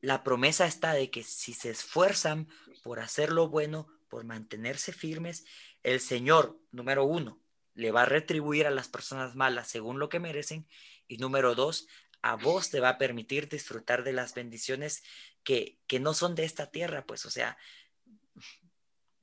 [0.00, 2.48] la promesa está de que si se esfuerzan
[2.82, 5.44] por hacer lo bueno, por mantenerse firmes,
[5.82, 7.40] el Señor, número uno,
[7.74, 10.68] le va a retribuir a las personas malas según lo que merecen.
[11.08, 11.86] Y número dos,
[12.20, 15.02] a vos te va a permitir disfrutar de las bendiciones
[15.42, 17.56] que, que no son de esta tierra, pues, o sea,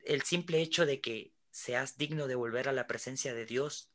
[0.02, 3.92] el simple hecho de que seas digno de volver a la presencia de Dios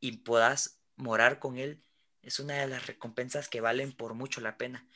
[0.00, 1.82] y puedas morar con Él,
[2.22, 4.86] es una de las recompensas que valen por mucho la pena.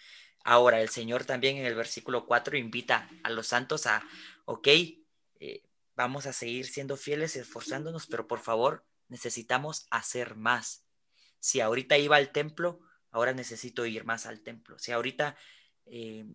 [0.44, 4.02] Ahora, el Señor también en el versículo 4 invita a los santos a,
[4.44, 4.68] ok,
[5.40, 5.62] eh,
[5.96, 10.84] vamos a seguir siendo fieles y esforzándonos, pero por favor, necesitamos hacer más.
[11.40, 14.78] Si ahorita iba al templo, ahora necesito ir más al templo.
[14.78, 15.36] Si ahorita
[15.86, 16.26] eh,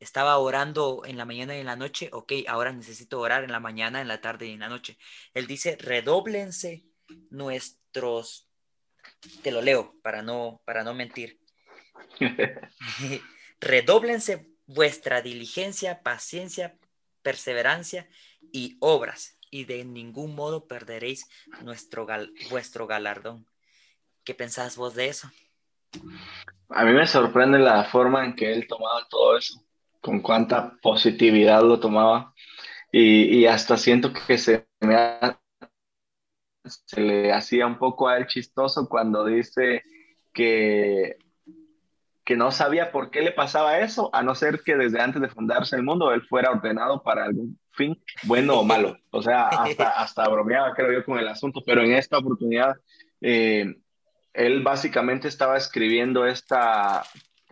[0.00, 3.60] estaba orando en la mañana y en la noche, ok, ahora necesito orar en la
[3.60, 4.98] mañana, en la tarde y en la noche.
[5.34, 6.84] Él dice, redóblense
[7.30, 8.48] nuestros,
[9.42, 11.38] te lo leo para no, para no mentir.
[13.60, 16.76] redóblense vuestra diligencia, paciencia,
[17.22, 18.08] perseverancia
[18.52, 21.28] y obras, y de ningún modo perderéis
[21.62, 22.06] nuestro
[22.50, 23.46] vuestro galardón.
[24.24, 25.30] ¿Qué pensás vos de eso?
[26.70, 29.62] A mí me sorprende la forma en que él tomaba todo eso
[30.00, 32.34] con cuánta positividad lo tomaba
[32.90, 34.94] y, hasta siento que se me
[36.64, 39.82] se le hacía un poco a él chistoso cuando dice
[40.32, 41.16] que,
[42.24, 45.28] que no sabía por qué le pasaba eso, a no ser que desde antes de
[45.28, 48.96] fundarse el mundo él fuera ordenado para algún fin, bueno o malo.
[49.10, 52.76] O sea, hasta, hasta bromeaba, creo yo, con el asunto, pero en esta oportunidad
[53.20, 53.74] eh,
[54.32, 57.02] él básicamente estaba escribiendo esta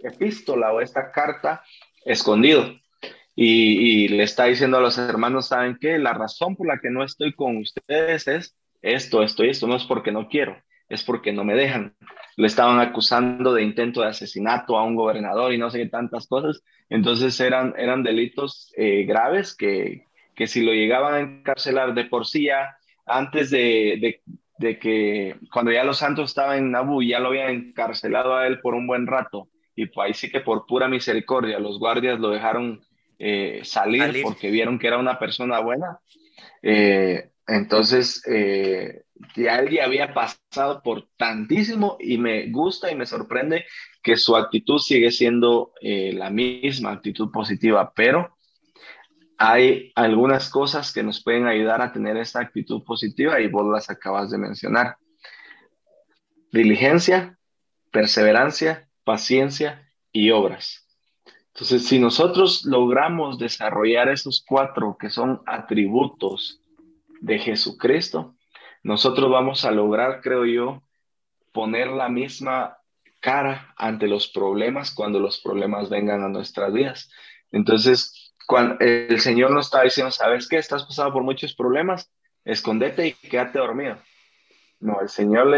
[0.02, 1.62] epístola o esta carta
[2.04, 2.76] escondido.
[3.42, 5.98] Y, le está diciendo a los hermanos, ¿saben qué?
[5.98, 9.66] La razón por la que no estoy con ustedes es esto, esto y esto.
[9.66, 10.56] No es porque no quiero,
[10.88, 11.94] es porque no me dejan.
[12.36, 16.26] Le estaban acusando de intento de asesinato a un gobernador y no sé qué tantas
[16.26, 16.62] cosas.
[16.88, 22.26] Entonces eran, eran delitos eh, graves que, que si lo llegaban a encarcelar de por
[22.26, 24.22] sí ya, antes de, de,
[24.58, 28.60] de que cuando ya los santos estaban en Nabu, ya lo habían encarcelado a él
[28.60, 29.48] por un buen rato
[29.80, 32.82] y pues ahí sí que por pura misericordia los guardias lo dejaron
[33.18, 35.98] eh, salir, porque vieron que era una persona buena.
[36.62, 39.02] Eh, entonces, eh,
[39.36, 43.66] ya él había pasado por tantísimo y me gusta y me sorprende
[44.02, 48.34] que su actitud sigue siendo la misma actitud positiva, pero
[49.36, 53.90] hay algunas cosas que nos pueden ayudar a tener esta actitud positiva y vos las
[53.90, 54.96] acabas de mencionar.
[56.50, 57.38] Diligencia,
[57.90, 60.86] perseverancia paciencia y obras.
[61.48, 66.59] Entonces, si nosotros logramos desarrollar esos cuatro que son atributos
[67.20, 68.36] de Jesucristo,
[68.82, 70.82] nosotros vamos a lograr, creo yo,
[71.52, 72.78] poner la misma
[73.20, 77.10] cara ante los problemas cuando los problemas vengan a nuestras vidas.
[77.52, 80.56] Entonces, cuando el Señor nos está diciendo, ¿sabes qué?
[80.56, 82.10] Estás pasando por muchos problemas,
[82.44, 83.98] escondete y quédate dormido.
[84.80, 85.54] No, el Señor,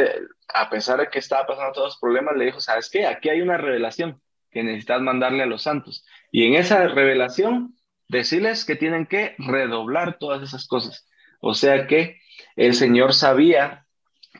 [0.52, 3.06] a pesar de que estaba pasando todos los problemas, le dijo, ¿sabes qué?
[3.06, 4.20] Aquí hay una revelación
[4.50, 6.04] que necesitas mandarle a los santos.
[6.32, 7.76] Y en esa revelación,
[8.08, 11.08] decirles que tienen que redoblar todas esas cosas.
[11.44, 12.20] O sea que
[12.54, 13.84] el Señor sabía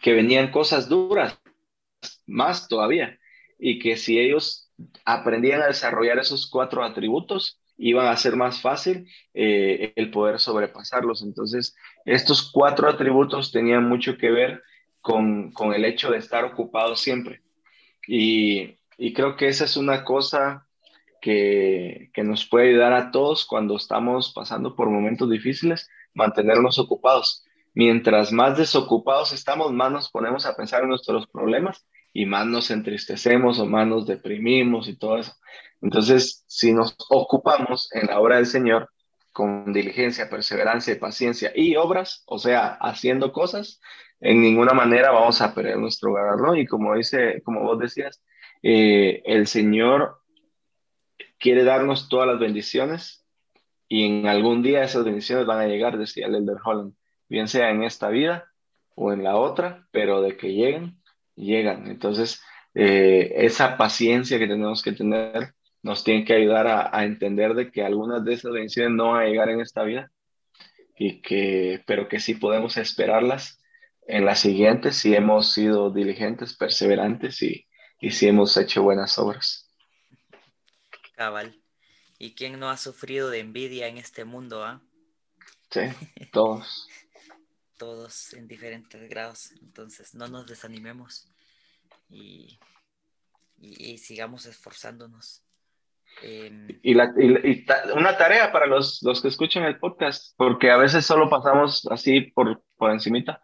[0.00, 1.36] que venían cosas duras,
[2.26, 3.18] más todavía,
[3.58, 4.70] y que si ellos
[5.04, 11.22] aprendían a desarrollar esos cuatro atributos, iban a ser más fácil eh, el poder sobrepasarlos.
[11.22, 14.62] Entonces, estos cuatro atributos tenían mucho que ver
[15.00, 17.42] con, con el hecho de estar ocupados siempre.
[18.06, 20.68] Y, y, creo que esa es una cosa
[21.20, 27.44] que, que nos puede ayudar a todos cuando estamos pasando por momentos difíciles, mantenernos ocupados.
[27.74, 32.70] Mientras más desocupados estamos, más nos ponemos a pensar en nuestros problemas y más nos
[32.70, 35.32] entristecemos o más nos deprimimos y todo eso.
[35.80, 38.90] Entonces, si nos ocupamos en la obra del Señor
[39.32, 43.80] con diligencia, perseverancia, paciencia y obras, o sea, haciendo cosas,
[44.20, 46.58] en ninguna manera vamos a perder nuestro galardón.
[46.58, 48.22] Y como dice, como vos decías,
[48.62, 50.20] eh, el Señor
[51.38, 53.21] quiere darnos todas las bendiciones
[53.92, 56.94] y en algún día esas bendiciones van a llegar, decía el Elder Holland,
[57.28, 58.50] bien sea en esta vida
[58.94, 60.96] o en la otra, pero de que lleguen,
[61.34, 61.86] llegan.
[61.88, 62.40] Entonces,
[62.72, 65.52] eh, esa paciencia que tenemos que tener
[65.82, 69.26] nos tiene que ayudar a, entender de que algunas de esas bendiciones no van a
[69.26, 70.10] llegar en esta vida,
[70.96, 73.62] y que, pero que sí podemos esperarlas
[74.06, 77.66] en la siguiente si hemos sido diligentes, perseverantes y,
[78.00, 79.70] y si hemos hecho buenas obras.
[81.14, 81.61] Cabal.
[82.22, 84.64] ¿Y quién no ha sufrido de envidia en este mundo?
[84.64, 84.80] ah?
[85.70, 85.80] Sí,
[86.32, 86.88] todos.
[87.76, 89.50] todos en diferentes grados.
[89.60, 91.26] Entonces, no nos desanimemos
[92.08, 92.60] y,
[93.58, 95.42] y, sigamos esforzándonos.
[96.22, 100.76] Em, y, la, y, una tarea para los, los que escuchan el podcast, porque a
[100.76, 103.42] veces solo pasamos así por, por encimita,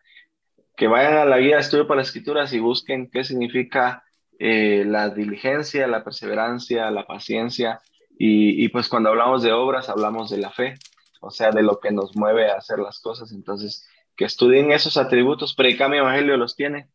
[0.76, 4.04] que vayan a la guía de estudio para las escrituras y busquen qué significa
[4.38, 7.80] eh, la diligencia, la perseverancia, la paciencia,
[8.18, 10.74] y, y, pues cuando hablamos de obras hablamos de la fe,
[11.20, 13.32] o sea, de lo que nos mueve a hacer las cosas.
[13.32, 15.54] Entonces, que estudien esos atributos.
[15.54, 16.88] Predicame Evangelio los tiene.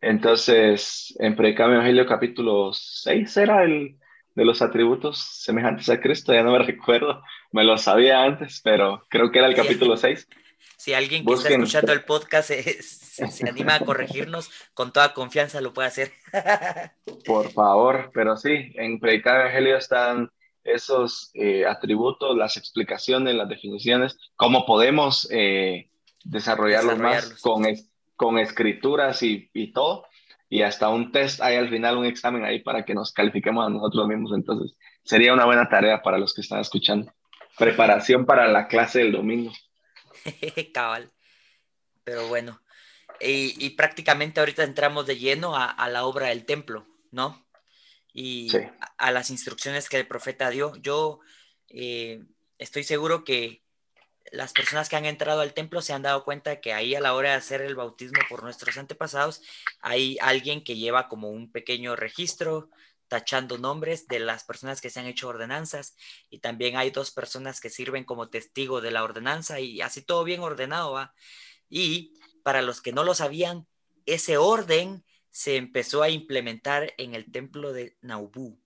[0.00, 3.98] Entonces, en Predicame Evangelio capítulo 6 era el
[4.34, 9.04] de los atributos semejantes a Cristo, ya no me recuerdo, me lo sabía antes, pero
[9.08, 10.26] creo que era el capítulo 6.
[10.78, 15.72] Si alguien que está escuchando el podcast se, anima a corregirnos, con toda confianza lo
[15.72, 16.12] puede hacer.
[17.26, 20.32] Por favor, pero sí, en Predicame Evangelio están
[20.64, 25.90] esos eh, atributos, las explicaciones, las definiciones, cómo podemos eh,
[26.24, 27.64] desarrollarlos, más con,
[28.16, 30.06] con escrituras y, y, todo.
[30.48, 33.70] Y hasta un test hay al final, un examen ahí para que nos califiquemos a
[33.70, 34.32] nosotros mismos.
[34.34, 37.12] Entonces, sería una buena tarea para los que están escuchando.
[37.58, 39.52] Preparación para la clase del domingo.
[40.74, 41.10] Cabal.
[42.04, 42.60] Pero bueno,
[43.20, 47.46] y, y, prácticamente ahorita entramos de lleno a, a, la obra del templo, ¿no?
[48.12, 48.50] Y
[48.98, 50.74] a, las instrucciones que el profeta dio.
[50.76, 51.20] Yo
[51.68, 52.22] eh,
[52.58, 53.62] estoy seguro que
[54.30, 57.14] las personas que han entrado al templo se han dado cuenta que ahí a la
[57.14, 59.42] hora de hacer el bautismo por nuestros antepasados
[59.80, 62.70] hay alguien que lleva como un pequeño registro
[63.08, 65.96] tachando nombres de las personas que se han hecho ordenanzas
[66.30, 70.24] y también hay dos personas que sirven como testigo de la ordenanza y así todo
[70.24, 71.12] bien ordenado va.
[71.68, 73.66] Y para los que no lo sabían,
[74.06, 78.62] ese orden se empezó a implementar en el templo de Naubú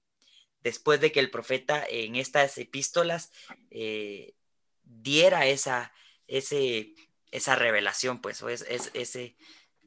[0.66, 3.30] después de que el profeta en estas epístolas
[3.70, 4.34] eh,
[4.82, 5.92] diera esa,
[6.26, 6.92] ese,
[7.30, 9.36] esa revelación, pues, o es, ese,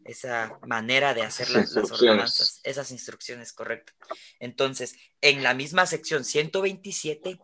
[0.05, 3.91] esa manera de hacer las, ordenanzas, esas instrucciones, correcto.
[4.39, 7.41] Entonces, en la misma sección 127,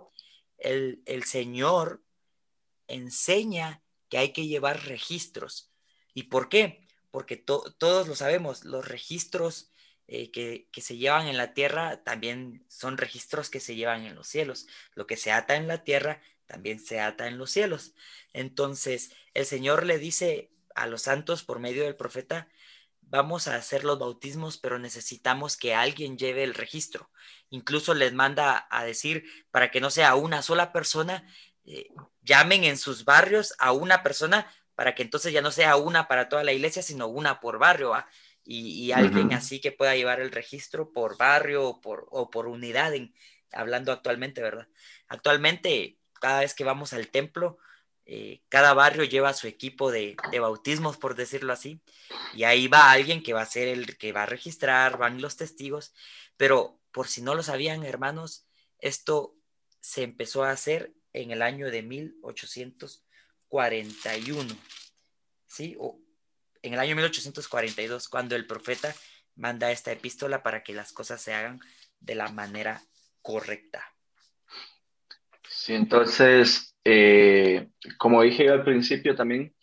[0.58, 2.06] el, el Señor
[2.88, 5.74] enseña que hay que llevar registros.
[6.14, 6.85] ¿Y por qué?
[7.16, 9.72] Porque todos lo sabemos, los registros
[10.06, 14.28] eh, que, se llevan en la tierra también son registros que se llevan en los
[14.28, 14.68] cielos.
[14.96, 17.94] Lo que se ata en la tierra también se ata en los cielos.
[18.34, 22.50] Entonces, el Señor le dice a los santos por medio del profeta,
[23.00, 27.10] vamos a hacer los bautismos, pero necesitamos que alguien lleve el registro.
[27.50, 31.26] Incluso les manda a decir, para que no sea una sola persona,
[31.64, 31.88] eh,
[32.24, 36.30] llamen en sus barrios a una persona para que entonces ya no sea una para
[36.30, 37.94] toda la iglesia, sino una por barrio,
[38.44, 42.94] Y, alguien así que pueda llevar el registro por barrio o por, o por unidad,
[42.94, 43.14] en,
[43.52, 44.68] hablando actualmente, ¿verdad?
[45.08, 47.58] Actualmente cada vez que vamos al templo,
[48.08, 51.82] eh, cada barrio lleva su equipo de, bautismos, por decirlo así,
[52.34, 55.38] y ahí va alguien que va a ser el que va a registrar, van los
[55.38, 55.94] testigos,
[56.38, 58.48] pero por si no lo sabían, hermanos,
[58.80, 59.36] esto
[59.82, 61.82] se empezó a hacer en el año de
[63.52, 64.56] 1841,
[65.48, 65.76] ¿sí?
[65.80, 66.00] O
[66.62, 68.94] en el año 1842, cuando el profeta
[69.36, 71.60] manda esta epístola para que las cosas se hagan
[72.00, 72.82] de la manera
[73.22, 73.84] correcta.
[75.48, 79.54] Sí, entonces, eh, como dije al principio también,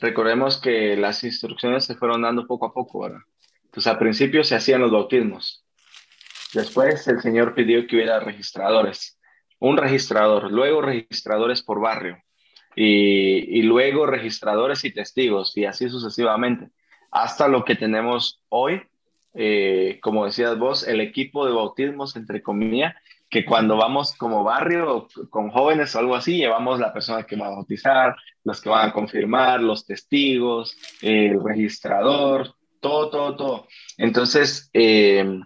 [0.00, 3.20] recordemos que las instrucciones se fueron dando poco a poco, ¿verdad?
[3.64, 5.64] Entonces, al principio se hacían los bautismos.
[6.54, 9.18] Después el Señor pidió que hubiera registradores,
[9.58, 12.22] un registrador, luego registradores por barrio
[12.76, 16.68] y, luego registradores y testigos y así sucesivamente,
[17.10, 18.82] hasta lo que tenemos hoy,
[19.34, 22.94] eh, como decías vos, el equipo de bautismos, entre comillas,
[23.30, 27.46] que cuando vamos como barrio con jóvenes o algo así, llevamos la persona que va
[27.46, 28.14] a bautizar,
[28.44, 33.68] los que van a confirmar, los testigos, el registrador, todo, todo, todo.
[33.96, 35.40] Entonces, eh,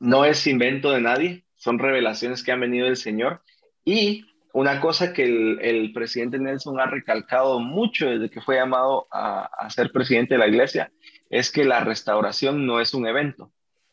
[0.00, 3.42] no es invento de nadie, son revelaciones que han venido del Señor.
[3.84, 9.68] Y una cosa que el, presidente Nelson ha recalcado mucho desde que fue llamado a,
[9.70, 10.92] ser presidente de la iglesia,
[11.28, 13.52] es que la restauración no es un evento,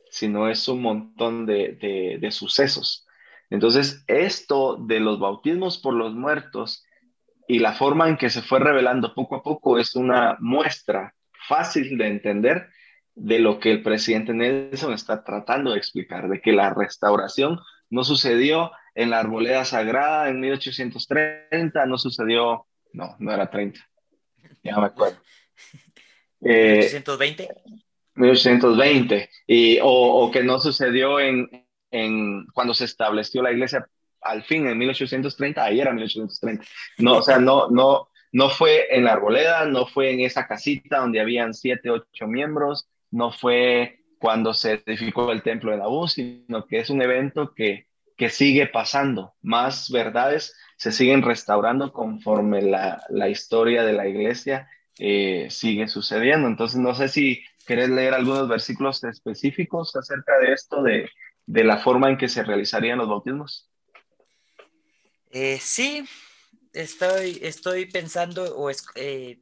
[0.09, 3.05] sino es un montón de, sucesos.
[3.49, 6.83] Entonces, esto de los bautismos por los muertos
[7.47, 11.13] y la forma en que se fue revelando poco a poco es una muestra
[11.47, 12.69] fácil de entender
[13.15, 18.03] de lo que el presidente Nelson está tratando de explicar, de que la restauración no
[18.03, 23.79] sucedió en la arboleda sagrada en 1830, no sucedió, no, no era 30,
[24.63, 25.17] ya me acuerdo.
[26.39, 27.47] Eh, ¿1820?
[28.13, 31.49] 1820, y, o, o, que no sucedió en,
[31.89, 33.89] en, cuando se estableció la iglesia
[34.21, 36.63] al fin en 1830, ahí era 1830.
[36.99, 40.99] No, o sea, no, no, no fue en la arboleda, no fue en esa casita
[40.99, 46.67] donde habían siete, ocho miembros, no fue cuando se edificó el templo de Nabú, sino
[46.67, 47.86] que es un evento que,
[48.17, 49.35] que sigue pasando.
[49.41, 54.67] Más verdades se siguen restaurando conforme la, la historia de la iglesia
[54.99, 56.47] eh, sigue sucediendo.
[56.47, 61.09] Entonces, no sé si querés leer algunos versículos específicos acerca de esto, de,
[61.45, 63.69] de la forma en que se realizarían los bautismos.
[65.29, 66.05] Eh, sí,
[66.73, 69.39] estoy, estoy pensando o eh,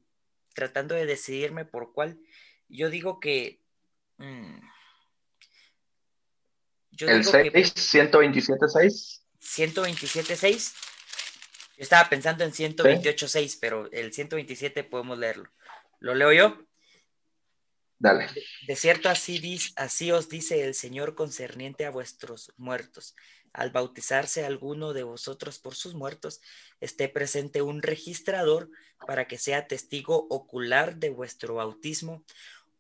[0.54, 2.20] tratando de decidirme por cuál.
[2.68, 3.62] Yo digo que.
[7.02, 9.22] Mm, el 6, 127.6.
[9.42, 10.74] 127.6.
[11.78, 15.52] Yo estaba pensando en 128.6, pero el 127 podemos leerlo.
[16.00, 16.58] ¿Lo leo yo?
[17.98, 18.28] Dale.
[18.68, 23.16] De, cierto, así, así os dice el Señor concerniente a vuestros muertos.
[23.52, 26.42] Al bautizarse alguno de vosotros por sus muertos,
[26.82, 28.70] esté presente un registrador
[29.08, 32.26] para que sea testigo ocular de vuestro bautismo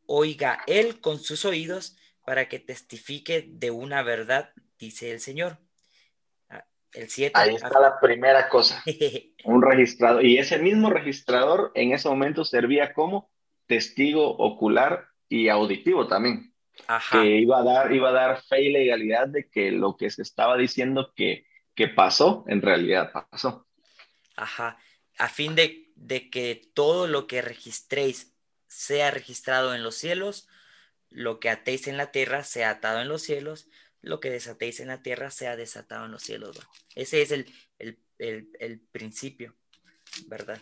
[0.07, 1.95] oiga él con sus oídos
[2.25, 5.59] para que testifique de una verdad, dice el Señor.
[6.49, 7.31] Ah, el 7.
[7.35, 8.83] Ahí está la primera cosa.
[9.45, 10.25] un registrador.
[10.25, 13.29] Y ese mismo registrador en ese momento servía como
[13.67, 16.51] testigo ocular y auditivo también.
[17.11, 20.21] Que iba a, dar, iba a dar fe y legalidad de que lo que se
[20.21, 23.65] estaba diciendo que, que pasó, en realidad pasó.
[24.35, 24.77] Ajá.
[25.17, 28.35] A fin de, de que todo lo que registréis
[28.67, 30.49] sea registrado en los cielos,
[31.15, 33.69] lo que atéis en la tierra sea atado en los cielos,
[34.01, 36.59] lo que desatéis en la tierra sea desatado en los cielos.
[36.93, 37.45] Ese es el,
[38.19, 39.55] el, principio,
[40.27, 40.61] ¿verdad?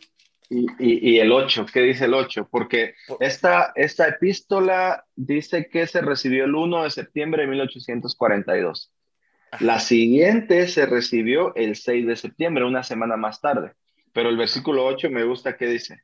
[0.50, 2.48] Y, el 8, ¿qué dice el 8?
[2.52, 8.92] Porque esta, esta epístola dice que se recibió el 1 de septiembre de 1842.
[9.60, 13.74] La siguiente se recibió el 6 de septiembre, una semana más tarde.
[14.14, 16.04] Pero el versículo 8 me gusta que dice,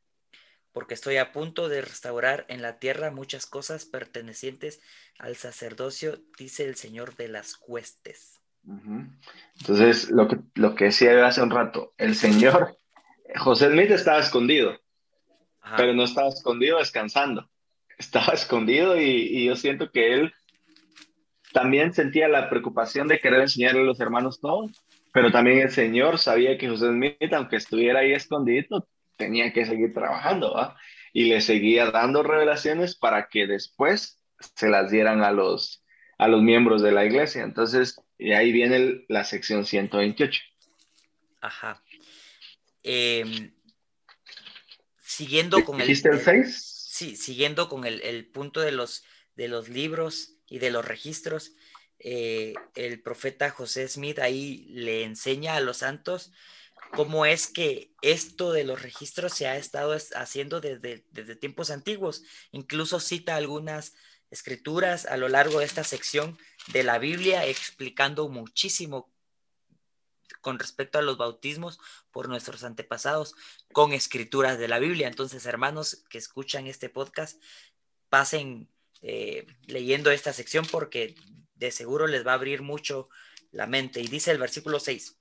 [0.72, 4.82] porque estoy a punto de restaurar en la tierra muchas cosas pertenecientes
[5.17, 8.39] al sacerdocio, dice el Señor de las huestes.
[9.59, 12.78] Entonces, lo que, lo que decía hace un rato, el Señor,
[13.38, 14.78] José Smith estaba escondido,
[15.78, 17.49] pero no estaba escondido descansando,
[17.97, 20.34] estaba escondido y, y, yo siento que él
[21.51, 24.70] también sentía la preocupación de querer enseñarle a los hermanos todo,
[25.13, 28.88] pero también el Señor sabía que José Smith, aunque estuviera ahí escondido,
[29.20, 30.76] tenía que seguir trabajando, ¿va?
[31.13, 34.20] Y le seguía dando revelaciones para que después
[34.55, 35.84] se las dieran a los,
[36.17, 37.43] a los miembros de la iglesia.
[37.43, 40.41] Entonces, y ahí viene la sección 128.
[41.41, 41.84] Ajá.
[42.82, 43.53] Em,
[44.99, 45.89] siguiendo con el...
[45.89, 46.88] el 6?
[46.89, 49.03] Sí, siguiendo con el, punto de los,
[49.36, 51.53] de los libros y de los registros,
[51.99, 56.32] eh, el profeta José Smith ahí le enseña a los santos
[56.91, 62.23] cómo es que esto de los registros se ha estado haciendo desde, desde tiempos antiguos.
[62.51, 63.93] Incluso cita algunas
[64.31, 66.37] escrituras a lo largo de esta sección
[66.71, 69.11] de la Biblia explicando muchísimo
[70.41, 71.79] con respecto a los bautismos
[72.11, 73.35] por nuestros antepasados
[73.73, 75.07] con escrituras de la Biblia.
[75.07, 77.41] Entonces, hermanos que escuchan este podcast,
[78.09, 78.69] pasen
[79.01, 81.15] eh, leyendo esta sección porque
[81.55, 83.09] de seguro les va a abrir mucho
[83.51, 83.99] la mente.
[83.99, 85.17] Y dice el versículo 6.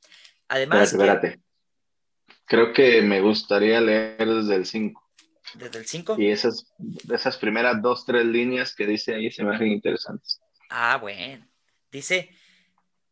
[0.48, 1.40] Además, espérate,
[2.49, 5.09] Creo que me gustaría leer desde el 5.
[5.55, 6.16] ¿Desde el 5?
[6.18, 6.66] Y esas,
[7.12, 10.40] esas primeras dos, tres líneas que dice ahí se me hacen interesantes.
[10.70, 11.46] Ah, bueno.
[11.92, 12.30] Dice,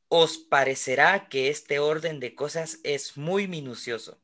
[0.08, 4.18] os parecerá que este orden de cosas es muy minucioso,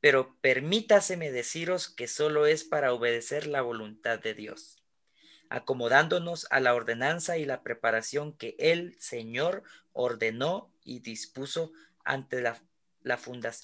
[0.00, 4.82] pero permítaseme deciros que solo es para obedecer la voluntad de Dios,
[5.48, 11.72] acomodándonos a la ordenanza y la preparación que el Señor ordenó y dispuso
[12.04, 12.60] antes, la,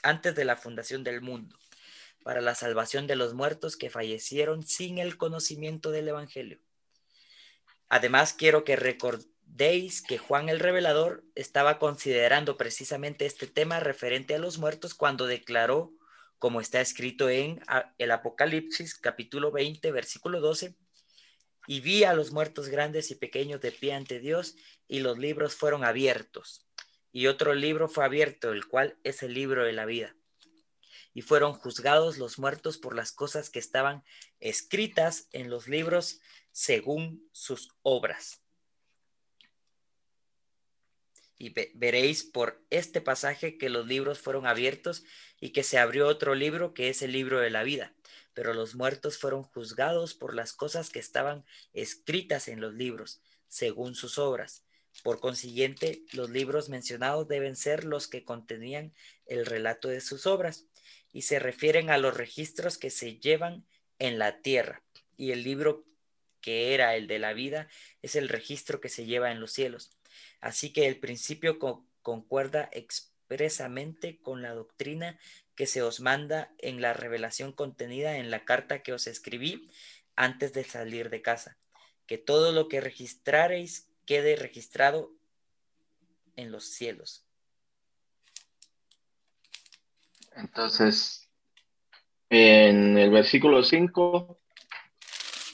[0.03, 1.57] antes de la fundación del mundo,
[2.23, 6.61] para la salvación de los muertos que fallecieron sin el conocimiento del Evangelio.
[7.89, 14.39] Además, quiero que recordéis que Juan el Revelador estaba considerando precisamente este tema referente a
[14.39, 15.93] los muertos cuando declaró,
[16.39, 17.61] como está escrito en
[17.99, 20.77] el Apocalipsis capítulo 20, versículo 12,
[21.67, 24.57] y vi a los muertos grandes y pequeños de pie ante Dios,
[24.89, 26.70] y los libros fueron abiertos
[27.13, 30.15] y otro libro fue abierto, el cual es el libro de la vida.
[31.13, 34.05] Y fueron juzgados los muertos por las cosas que estaban
[34.39, 36.21] escritas en los libros
[36.53, 38.43] según sus obras.
[41.37, 45.03] Y veréis por este pasaje que los libros fueron abiertos
[45.41, 47.95] y que se abrió otro libro que es el libro de la vida.
[48.35, 53.95] Pero los muertos fueron juzgados por las cosas que estaban escritas en los libros, según
[53.95, 54.65] sus obras
[55.03, 58.93] por consiguiente, los libros mencionados deben ser los que contenían
[59.27, 60.67] el relato de sus obras
[61.13, 63.65] y se refieren a los registros que se llevan
[63.99, 64.83] en la tierra.
[65.17, 65.87] Y el libro
[66.41, 67.69] que era el de la vida
[68.03, 69.91] es el registro que se lleva en los cielos.
[70.41, 71.59] Así que el principio
[72.03, 75.19] concuerda expresamente con la doctrina
[75.55, 79.71] que se os manda en la revelación contenida en la carta que os escribí
[80.17, 81.59] antes de salir de casa,
[82.07, 85.13] que todo lo que registrareis quede registrado
[86.35, 87.25] en los cielos.
[90.35, 91.31] Entonces,
[92.29, 94.41] en el versículo 5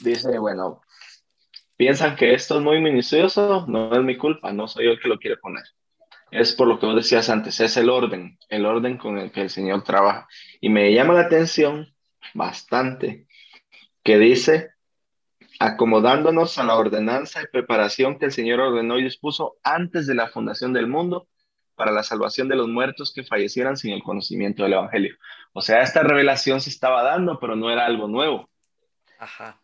[0.00, 0.80] dice, bueno,
[1.76, 5.09] piensan que esto es muy minucioso, no es mi culpa, no soy yo el que
[5.09, 5.64] lo quiere poner.
[6.30, 9.42] Es por lo que vos decías antes, es el orden, el orden con el que
[9.42, 10.26] el Señor trabaja.
[10.62, 11.94] Y me llama la atención
[12.32, 13.26] bastante
[14.02, 14.76] que dice
[15.59, 20.28] acomodándonos a la ordenanza y preparación que el Señor ordenó y dispuso antes de la
[20.28, 21.28] fundación del mundo
[21.74, 25.16] para la salvación de los muertos que fallecieran sin el conocimiento del Evangelio.
[25.52, 28.48] O sea, esta revelación se estaba dando, pero no era algo nuevo.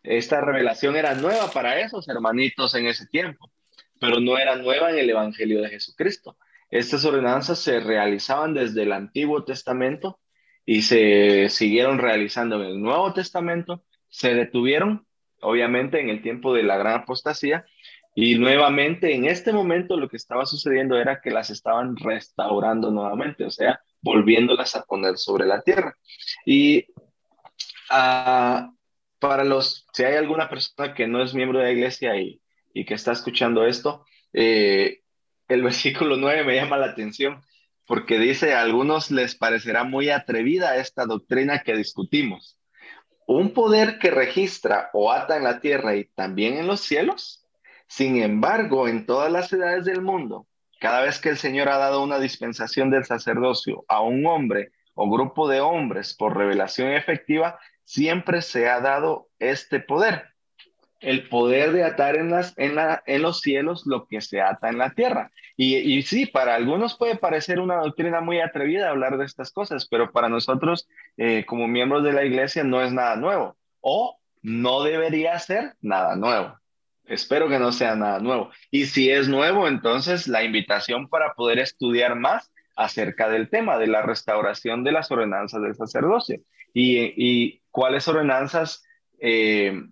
[0.03, 3.51] Esta revelación era nueva para esos hermanitos en ese tiempo,
[3.99, 6.37] pero no era nueva en el Evangelio de Jesucristo.
[6.69, 10.19] Estas ordenanzas se realizaban desde el Antiguo Testamento
[10.65, 15.05] y se siguieron realizando en el Nuevo Testamento, se detuvieron
[15.43, 17.65] obviamente en el tiempo de la gran apostasía,
[18.15, 23.43] y nuevamente en este momento lo que estaba sucediendo era que las estaban restaurando nuevamente,
[23.45, 25.95] o sea, volviéndolas a poner sobre la tierra.
[26.45, 26.85] Y
[27.89, 28.69] ah,
[29.19, 32.39] para los, si hay alguna persona que no es miembro de la iglesia y,
[32.73, 35.01] y que está escuchando esto, eh,
[35.47, 37.41] el versículo 9 me llama la atención
[37.85, 42.57] porque dice, a algunos les parecerá muy atrevida esta doctrina que discutimos
[43.27, 47.45] un poder que registra o ata en la tierra y también en los cielos.
[47.87, 50.47] Sin embargo, en todas las edades del mundo,
[50.79, 55.09] cada vez que el Señor ha dado una dispensación del sacerdocio a un hombre o
[55.09, 60.32] grupo de hombres por revelación efectiva, siempre se ha dado este poder
[61.03, 64.69] el poder de atar en, las, en, la, en los cielos lo que se ata
[64.69, 65.31] en la tierra.
[65.57, 69.87] Y, y, sí, para algunos puede parecer una doctrina muy atrevida hablar de estas cosas,
[69.87, 70.87] pero para nosotros
[71.17, 76.15] eh, como miembros de la iglesia no es nada nuevo o no debería ser nada
[76.15, 76.57] nuevo.
[77.05, 78.49] Espero que no sea nada nuevo.
[78.71, 83.87] Y si es nuevo, entonces la invitación para poder estudiar más acerca del tema de
[83.87, 86.39] la restauración de las ordenanzas del sacerdocio
[86.73, 88.83] y, y cuáles ordenanzas
[89.19, 89.83] eh,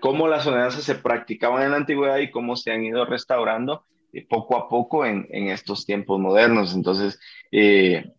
[0.00, 4.26] cómo las ordenanzas se practicaban en la antigüedad y cómo se han ido restaurando eh,
[4.26, 6.74] poco a poco en, en, estos tiempos modernos.
[6.74, 7.18] Entonces,
[7.52, 8.12] eh,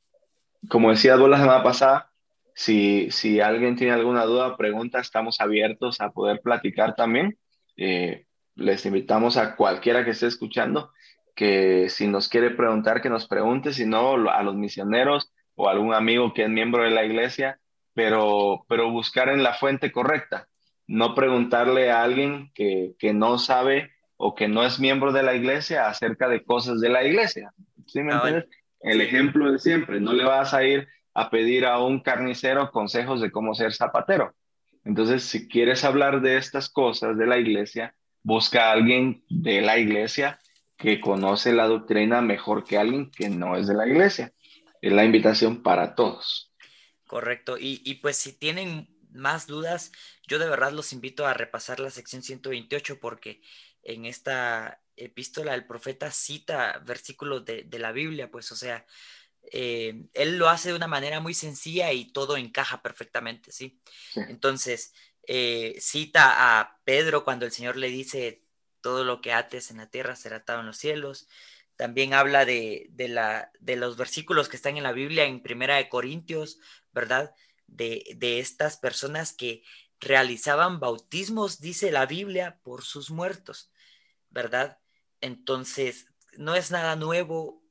[0.69, 2.11] como decía vos la semana pasada,
[2.53, 7.37] si, si alguien tiene alguna duda, pregunta, estamos abiertos a poder platicar también.
[7.77, 10.91] Eh, les invitamos a cualquiera que esté escuchando
[11.35, 15.93] que si nos quiere preguntar, que nos pregunte, si no, a los misioneros o algún
[15.93, 17.59] amigo que es miembro de la iglesia,
[17.93, 20.47] pero, pero buscar en la fuente correcta
[20.87, 25.87] no preguntarle a alguien que, no sabe o que no es miembro de la iglesia
[25.87, 27.53] acerca de cosas de la iglesia.
[27.87, 28.45] ¿Sí me ah, entiendes?
[28.81, 33.21] El ejemplo de siempre, no le vas a ir a pedir a un carnicero consejos
[33.21, 34.35] de cómo ser zapatero.
[34.83, 39.79] Entonces, si quieres hablar de estas cosas de la iglesia, busca a alguien de la
[39.79, 40.39] iglesia
[40.77, 44.33] que conoce la doctrina mejor que alguien que no es de la iglesia.
[44.81, 46.53] Es la invitación para todos.
[47.07, 47.57] Correcto.
[47.57, 49.91] Y, y pues si tienen más dudas,
[50.27, 53.41] yo de verdad los invito a repasar la sección 128 porque
[53.83, 58.85] en esta epístola el profeta cita versículos de, la Biblia, pues o sea,
[59.51, 63.79] eh, él lo hace de una manera muy sencilla y todo encaja perfectamente, ¿sí?
[64.15, 64.93] Entonces,
[65.27, 68.43] eh, cita a Pedro cuando el Señor le dice,
[68.81, 71.27] todo lo que ates en la tierra será atado en los cielos.
[71.75, 75.89] También habla de, la, de los versículos que están en la Biblia en Primera de
[75.89, 76.59] Corintios,
[76.93, 77.33] ¿verdad?
[77.67, 79.63] De, de estas personas que
[79.99, 83.71] realizaban bautismos, dice la Biblia, por sus muertos,
[84.29, 84.79] ¿verdad?
[85.21, 87.63] Entonces, no es nada nuevo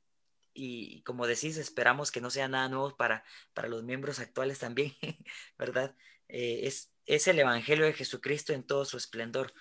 [0.53, 4.95] y como decís, esperamos que no sea nada nuevo para, para los miembros actuales también,
[5.57, 5.95] ¿verdad?
[6.29, 9.53] Eh, es, es el Evangelio de Jesucristo en todo su esplendor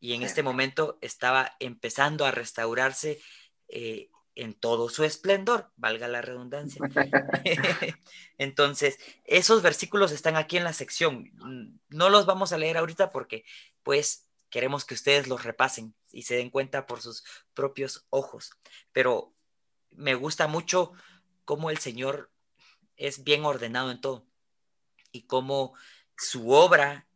[0.00, 3.20] y en este momento estaba empezando a restaurarse
[3.68, 6.80] eh, en todo su esplendor, valga la redundancia.
[8.38, 11.30] Entonces, esos versículos están aquí en la sección.
[11.88, 13.44] No los vamos a leer ahorita porque,
[13.82, 17.24] pues, queremos que ustedes los repasen y se den cuenta por sus
[17.54, 18.50] propios ojos.
[18.92, 19.34] Pero
[19.90, 20.92] me gusta mucho
[21.44, 22.30] cómo el Señor
[22.96, 24.26] es bien ordenado en todo
[25.10, 25.74] y cómo
[26.16, 27.06] su obra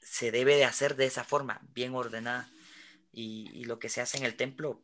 [0.00, 2.50] se debe de hacer de esa forma, bien ordenada.
[3.12, 4.82] Y, lo que se hace en el templo,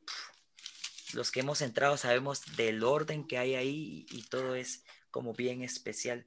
[1.14, 5.62] los que hemos entrado sabemos del orden que hay ahí y, todo es como bien
[5.62, 6.26] especial.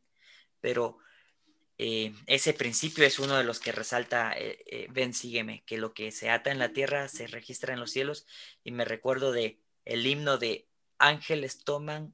[0.60, 0.98] Pero
[1.78, 5.94] eh, ese principio es uno de los que resalta eh, eh, Ven, sígueme, que lo
[5.94, 8.26] que se ata en la tierra se registra en los cielos.
[8.64, 10.68] Y me recuerdo de el himno de
[10.98, 12.14] Ángeles toman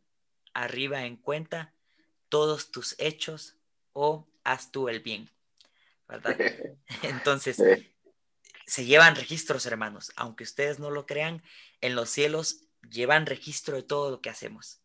[0.53, 1.73] arriba en cuenta
[2.29, 3.55] todos tus hechos,
[3.93, 5.29] o oh, haz tú el bien.
[6.07, 6.37] ¿Verdad?
[7.03, 7.61] Entonces,
[8.67, 10.11] se llevan registros, hermanos.
[10.17, 11.41] Aunque ustedes no lo crean,
[11.81, 14.81] en los cielos llevan registro de todo lo que hacemos.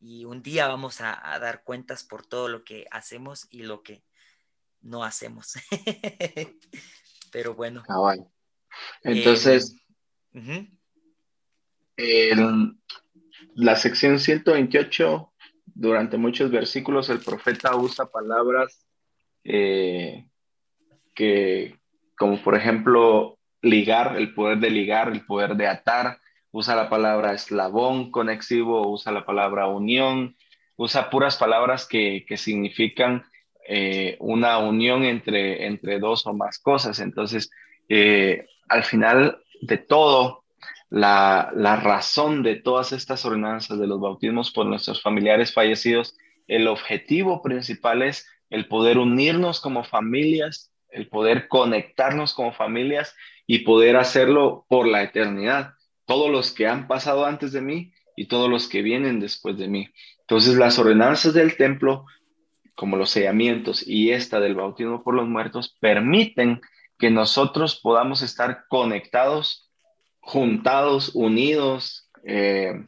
[0.00, 4.02] Y un día vamos a, dar cuentas por todo lo que hacemos y lo que
[4.80, 5.54] no hacemos.
[7.32, 7.84] Pero bueno.
[7.88, 8.16] Ah,
[9.02, 9.76] Entonces,
[13.54, 15.32] la sección 128,
[15.66, 18.84] durante muchos versículos, el profeta usa palabras
[19.44, 20.28] eh,
[21.14, 21.80] que,
[22.22, 26.18] como por ejemplo, ligar, el poder de ligar, el poder de atar,
[26.52, 30.36] usa la palabra eslabón conexivo, usa la palabra unión,
[30.76, 33.24] usa puras palabras que, que significan
[33.66, 37.00] eh, una unión entre, entre dos o más cosas.
[37.00, 37.50] Entonces,
[37.88, 40.44] eh, al final de todo,
[40.90, 46.16] la, la, razón de todas estas ordenanzas de los bautismos por nuestros familiares fallecidos,
[46.46, 53.14] el objetivo principal es el poder unirnos como familias el poder conectarnos como familias
[53.46, 55.74] y poder hacerlo por la eternidad.
[56.04, 59.68] Todos los que han pasado antes de mí y todos los que vienen después de
[59.68, 59.88] mí.
[60.20, 62.06] Entonces las ordenanzas del templo,
[62.74, 66.60] como los sellamientos y esta del bautismo por los muertos, permiten
[66.98, 69.70] que nosotros podamos estar conectados,
[70.20, 72.86] juntados, unidos, eh,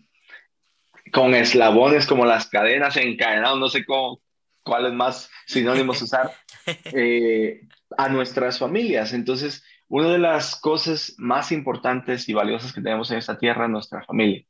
[1.13, 4.21] con eslabones como las cadenas, encadenados, no sé cómo,
[4.63, 6.33] cuáles más sinónimos usar,
[6.67, 7.61] eh,
[7.97, 9.13] a nuestras familias.
[9.13, 13.71] Entonces, una de las cosas más importantes y valiosas que tenemos en esta tierra es
[13.71, 14.45] nuestra familia.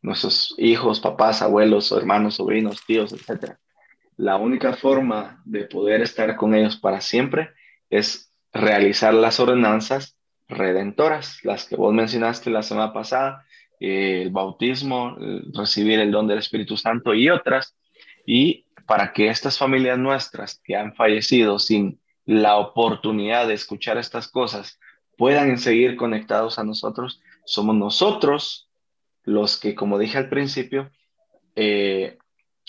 [0.00, 3.56] Nuestros hijos, papás, abuelos, hermanos, sobrinos, tíos, etc.
[4.16, 7.50] La única forma de poder estar con ellos para siempre
[7.90, 10.16] es realizar las ordenanzas
[10.48, 13.44] redentoras, las que vos mencionaste la semana pasada,
[13.80, 15.16] el bautismo,
[15.54, 17.76] recibir el don del Espíritu Santo y otras,
[18.26, 24.28] y para que estas familias nuestras que han fallecido sin la oportunidad de escuchar estas
[24.28, 24.78] cosas
[25.16, 28.68] puedan seguir conectados a nosotros, somos nosotros
[29.24, 30.90] los que, como dije al principio,
[31.54, 32.18] eh,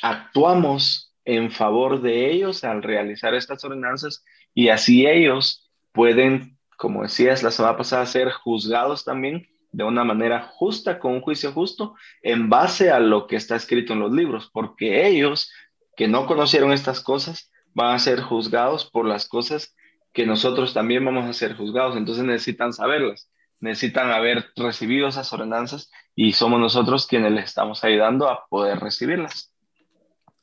[0.01, 4.23] actuamos en favor de ellos al realizar estas ordenanzas
[4.53, 10.51] y así ellos pueden, como decías la semana pasada, ser juzgados también de una manera
[10.53, 14.49] justa, con un juicio justo, en base a lo que está escrito en los libros,
[14.53, 15.51] porque ellos
[15.95, 19.75] que no conocieron estas cosas van a ser juzgados por las cosas
[20.13, 21.97] que nosotros también vamos a ser juzgados.
[21.97, 28.29] Entonces necesitan saberlas, necesitan haber recibido esas ordenanzas y somos nosotros quienes les estamos ayudando
[28.29, 29.53] a poder recibirlas.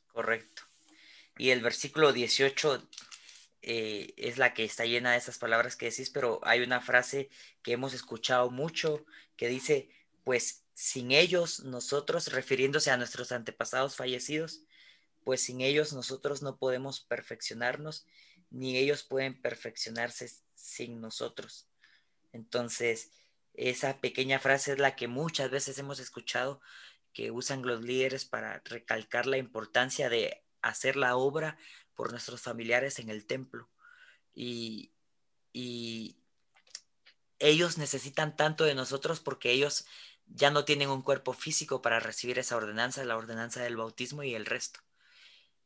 [0.07, 0.63] Correcto.
[1.37, 2.83] Y el versículo 18
[3.63, 7.29] eh, es la que está llena de esas palabras que decís, pero hay una frase
[7.63, 9.05] que hemos escuchado mucho
[9.37, 9.89] que dice,
[10.23, 14.61] pues sin ellos, nosotros, refiriéndose a nuestros antepasados fallecidos,
[15.23, 18.05] pues sin ellos nosotros no podemos perfeccionarnos,
[18.49, 21.67] ni ellos pueden perfeccionarse sin nosotros.
[22.33, 23.11] Entonces,
[23.53, 26.61] esa pequeña frase es la que muchas veces hemos escuchado
[27.13, 31.57] que usan los líderes para recalcar la importancia de hacer la obra
[31.95, 33.69] por nuestros familiares en el templo.
[34.33, 34.91] Y,
[37.39, 39.87] ellos necesitan tanto de nosotros porque ellos
[40.27, 44.35] ya no tienen un cuerpo físico para recibir esa ordenanza, la ordenanza del bautismo y
[44.35, 44.79] el resto.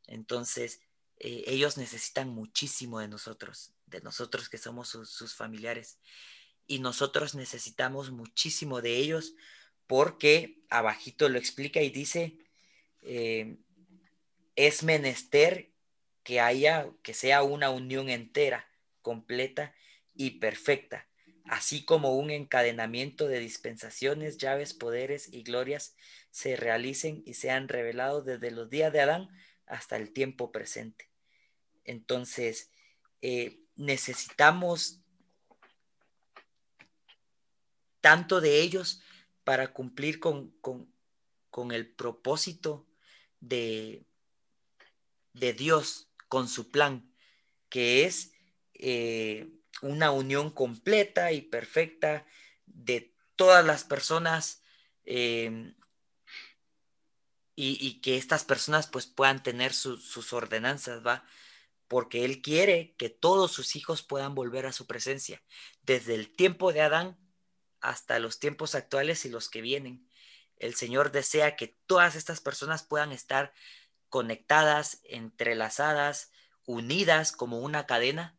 [0.06, 0.80] Entonces,
[1.18, 5.98] eh, ellos necesitan muchísimo de nosotros, de nosotros que somos sus familiares.
[6.66, 9.34] Y nosotros necesitamos muchísimo de ellos
[9.86, 12.38] porque abajito lo explica y dice,
[13.02, 13.56] eh,
[14.56, 15.70] es menester
[16.24, 18.68] que haya, que sea una unión entera,
[19.00, 19.74] completa
[20.12, 21.06] y perfecta,
[21.44, 25.94] así como un encadenamiento de dispensaciones, llaves, poderes y glorias
[26.30, 29.30] se realicen y sean revelados desde los días de Adán
[29.66, 31.10] hasta el tiempo presente.
[31.84, 32.70] Entonces,
[33.22, 35.00] eh, necesitamos
[38.00, 39.02] tanto de ellos
[39.44, 40.52] para cumplir con,
[41.72, 42.86] el propósito
[43.40, 44.04] de,
[45.32, 47.10] de, Dios, con su plan,
[47.68, 48.32] que es
[48.74, 49.48] eh,
[49.82, 52.26] una unión completa y perfecta
[52.66, 54.62] de todas las personas
[55.04, 55.72] eh,
[57.56, 61.24] y, que estas personas pues puedan tener sus ordenanzas, ¿va?
[61.88, 65.42] Porque Él quiere que todos sus hijos puedan volver a su presencia,
[65.82, 67.18] desde el tiempo de Adán
[67.80, 70.08] hasta los tiempos actuales y los que vienen.
[70.56, 73.52] El Señor desea que todas estas personas puedan estar
[74.08, 76.32] conectadas, entrelazadas,
[76.64, 78.36] unidas como una cadena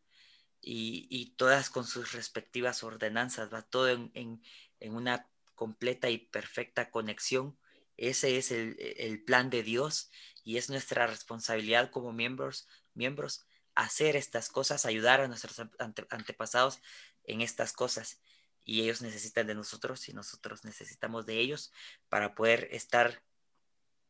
[0.60, 4.42] y, todas con sus respectivas ordenanzas, va todo en,
[4.80, 7.56] una completa y perfecta conexión.
[7.98, 10.10] Ese es el, plan de Dios
[10.44, 13.44] y es nuestra responsabilidad como miembros, miembros
[13.74, 16.80] hacer estas cosas, ayudar a nuestros antepasados
[17.24, 18.20] en estas cosas
[18.64, 21.72] y ellos necesitan de nosotros y nosotros necesitamos de ellos
[22.08, 23.22] para poder estar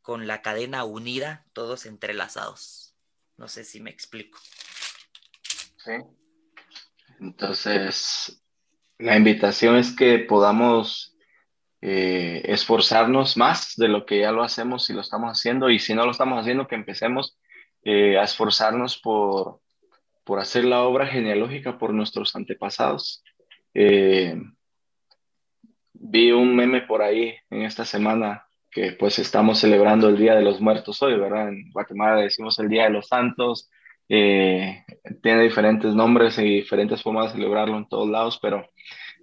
[0.03, 2.95] con la cadena unida, todos entrelazados.
[3.37, 4.39] No sé si me explico.
[5.85, 5.93] Sí.
[7.21, 8.43] Entonces,
[8.99, 11.15] la invitación es que podamos
[11.81, 15.95] eh, esforzarnos más de lo que ya lo hacemos y lo estamos haciendo, y si
[15.95, 17.39] no lo estamos haciendo, que empecemos
[17.85, 19.61] eh, a esforzarnos por,
[20.25, 23.23] por hacer la obra genealógica por nuestros antepasados
[23.75, 24.37] eh,
[25.93, 30.43] vi un meme por ahí en esta semana que pues estamos celebrando el Día de
[30.43, 31.49] los Muertos hoy, ¿verdad?
[31.49, 33.71] En Guatemala decimos el Día de los Santos,
[34.09, 34.85] eh,
[35.23, 38.69] tiene diferentes nombres y diferentes formas de celebrarlo en todos lados, pero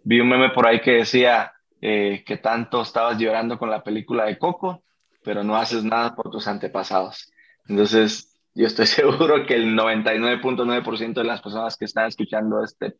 [0.03, 1.51] vi un meme por ahí que decía
[1.81, 4.83] eh, que tanto estabas llorando con la película de Coco,
[5.23, 7.31] pero no haces nada por tus antepasados.
[7.67, 12.95] Entonces, yo estoy seguro que el 99.9% de las personas que están escuchando este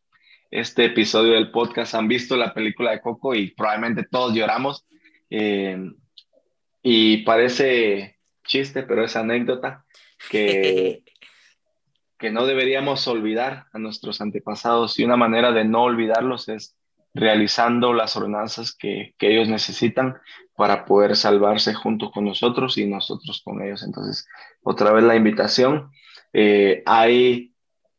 [0.51, 4.86] este episodio del podcast han visto la película de Coco y probablemente todos lloramos.
[5.30, 5.91] Eh,
[6.82, 9.86] y parece chiste, pero es anécdota
[10.30, 11.03] que,
[12.17, 16.74] que no deberíamos olvidar a nuestros antepasados y una manera de no olvidarlos es
[17.16, 20.18] realizando las ordenanzas que, que, ellos necesitan
[20.55, 23.84] para poder salvarse junto con nosotros y nosotros con ellos.
[23.84, 24.28] Entonces,
[24.61, 25.89] otra vez la invitación.
[26.34, 27.53] Eh, hay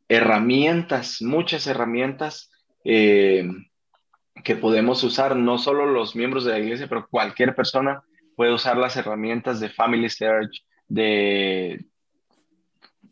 [0.09, 2.51] herramientas, muchas herramientas
[2.85, 3.49] eh,
[4.45, 8.03] que podemos usar, no solo los miembros de la iglesia, pero cualquier persona
[8.37, 11.85] puede usar las herramientas de Family Search, de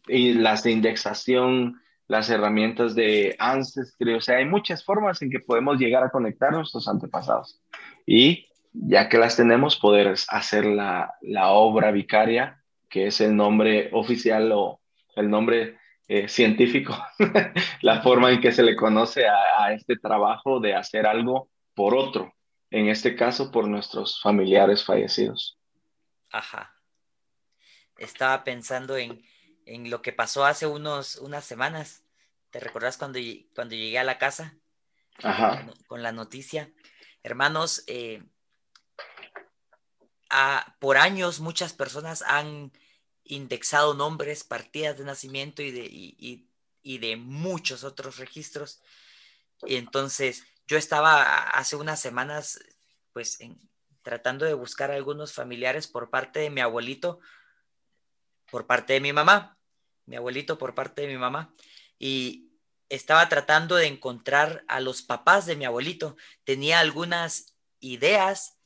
[0.07, 5.41] y las de indexación, las herramientas de Ancestry, o sea, hay muchas formas en que
[5.41, 7.61] podemos llegar a conectar nuestros antepasados.
[8.07, 13.91] Y ya que las tenemos, poder hacer la, la obra vicaria, que es el nombre
[13.93, 14.81] oficial o
[15.17, 16.95] el nombre eh, científico,
[17.81, 22.35] la forma en que se le conoce a, este trabajo de hacer algo por otro,
[22.71, 25.59] en este caso por nuestros familiares fallecidos.
[26.31, 26.75] Ajá.
[27.97, 29.23] Estaba pensando en,
[29.67, 32.03] lo que pasó hace unos, unas semanas.
[32.51, 33.19] ¿Te recordás cuando,
[33.55, 34.57] cuando llegué a la casa?
[35.23, 35.67] Ajá.
[35.87, 36.73] Con, la noticia.
[37.23, 38.23] Hermanos, eh,
[40.79, 42.73] por años muchas personas han
[43.25, 48.83] indexado nombres, partidas de nacimiento y de, de muchos otros registros.
[49.62, 52.61] Y entonces yo estaba hace unas semanas,
[53.12, 53.39] pues,
[54.03, 57.21] tratando de buscar algunos familiares por parte de mi abuelito,
[58.51, 59.54] por parte de mi mamá,
[60.07, 61.55] mi abuelito por parte de mi mamá,
[61.99, 62.51] y
[62.89, 66.17] estaba tratando de encontrar a los papás de mi abuelito.
[66.45, 68.59] Tenía algunas ideas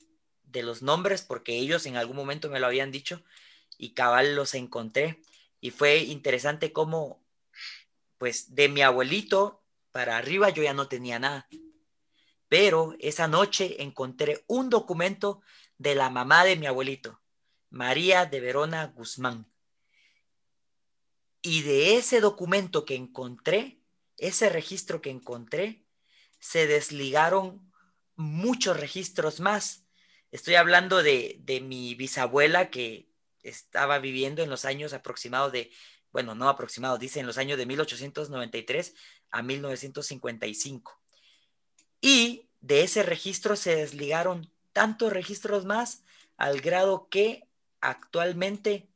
[0.42, 3.22] de los nombres porque ellos en algún momento me lo habían dicho,
[3.76, 5.22] y cabal los encontré.
[5.60, 7.22] Y fue interesante cómo,
[8.18, 9.62] pues, de mi abuelito
[9.92, 11.48] para arriba yo ya no tenía nada.
[12.48, 15.42] Pero esa noche encontré un documento
[15.76, 17.20] de la mamá de mi abuelito,
[17.70, 19.46] María de Verona Guzmán.
[21.42, 23.80] Y de ese documento que encontré,
[24.16, 25.84] ese registro que encontré,
[26.40, 27.72] se desligaron
[28.16, 29.86] muchos registros más.
[30.30, 33.08] Estoy hablando de, mi bisabuela que
[33.42, 35.70] estaba viviendo en los años aproximados de,
[36.12, 38.94] bueno, no aproximados, dice en los años de 1893
[39.30, 41.00] a 1955.
[42.00, 46.02] Y de ese registro se desligaron tantos registros más
[46.36, 47.48] al grado que
[47.80, 48.88] actualmente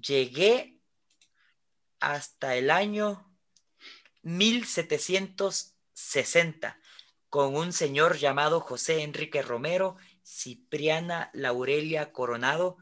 [0.00, 0.73] llegué
[2.12, 3.26] hasta el año
[4.22, 6.78] 1760
[7.30, 12.76] con un señor llamado José Enrique Romero, Cipriana Laurelia Coronado,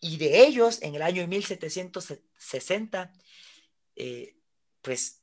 [0.00, 3.12] y de ellos en el año 1760,
[3.96, 4.36] eh,
[4.80, 5.20] pues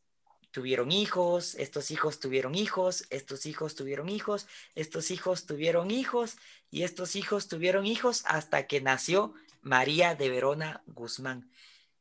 [0.51, 4.45] tuvieron hijos, estos hijos tuvieron hijos, estos hijos tuvieron hijos,
[4.75, 6.37] estos hijos tuvieron hijos
[6.69, 11.49] y estos hijos tuvieron hijos hasta que nació María de Verona Guzmán.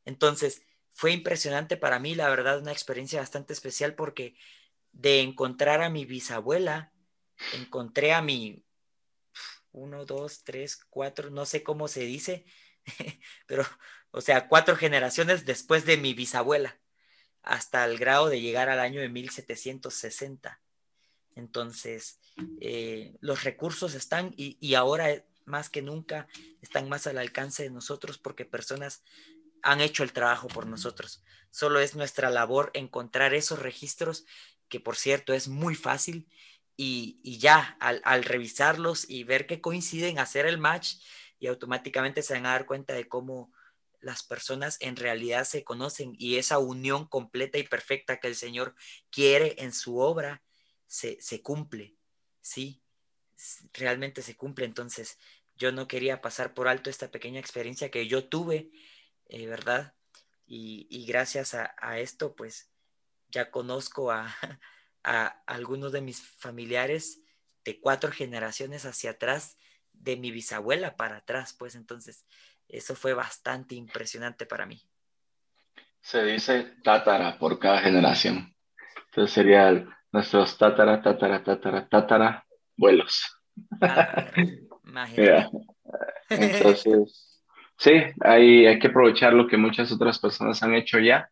[0.05, 0.63] Entonces,
[0.97, 4.35] fue impresionante para mí, la verdad, una experiencia bastante especial porque
[4.93, 6.91] de encontrar a mi bisabuela,
[7.53, 8.65] encontré a mi
[9.73, 12.47] uno, dos, tres, cuatro, no sé cómo se dice,
[13.47, 13.63] pero,
[14.11, 16.81] o sea, cuatro generaciones después de mi bisabuela
[17.43, 20.63] hasta el grado de llegar al año de 1760.
[21.35, 22.21] Entonces,
[22.63, 26.27] eh, los recursos están y, ahora más que nunca
[26.63, 29.05] están más al alcance de nosotros porque personas
[29.63, 31.23] han hecho el trabajo por nosotros.
[31.51, 34.25] Solo es nuestra labor encontrar esos registros,
[34.69, 36.29] que por cierto es muy fácil,
[36.77, 40.97] y, ya al, revisarlos y ver que coinciden, hacer el match
[41.39, 43.53] y automáticamente se van a dar cuenta de cómo
[44.01, 48.75] las personas en realidad se conocen y esa unión completa y perfecta que el Señor
[49.11, 50.43] quiere en su obra
[50.87, 51.97] se, cumple,
[52.41, 52.83] ¿sí?
[53.73, 54.67] Realmente se cumple.
[54.67, 55.19] Entonces,
[55.57, 58.71] yo no quería pasar por alto esta pequeña experiencia que yo tuve,
[59.29, 59.95] eh, ¿verdad?
[60.47, 62.71] Y, gracias a, esto, pues,
[63.29, 64.35] ya conozco a,
[65.05, 67.23] a algunos de mis familiares
[67.65, 69.59] de cuatro generaciones hacia atrás,
[69.93, 72.27] de mi bisabuela para atrás, pues entonces
[72.69, 74.81] eso fue bastante impresionante para mí.
[76.01, 78.55] Se dice tátara por cada generación.
[79.07, 82.47] Entonces serían nuestros tátara, tátara, tátara, tátara,
[82.77, 83.25] vuelos.
[83.81, 84.31] Ah,
[86.29, 87.36] Entonces,
[87.77, 91.31] sí, hay, hay que aprovechar lo que muchas otras personas han hecho ya,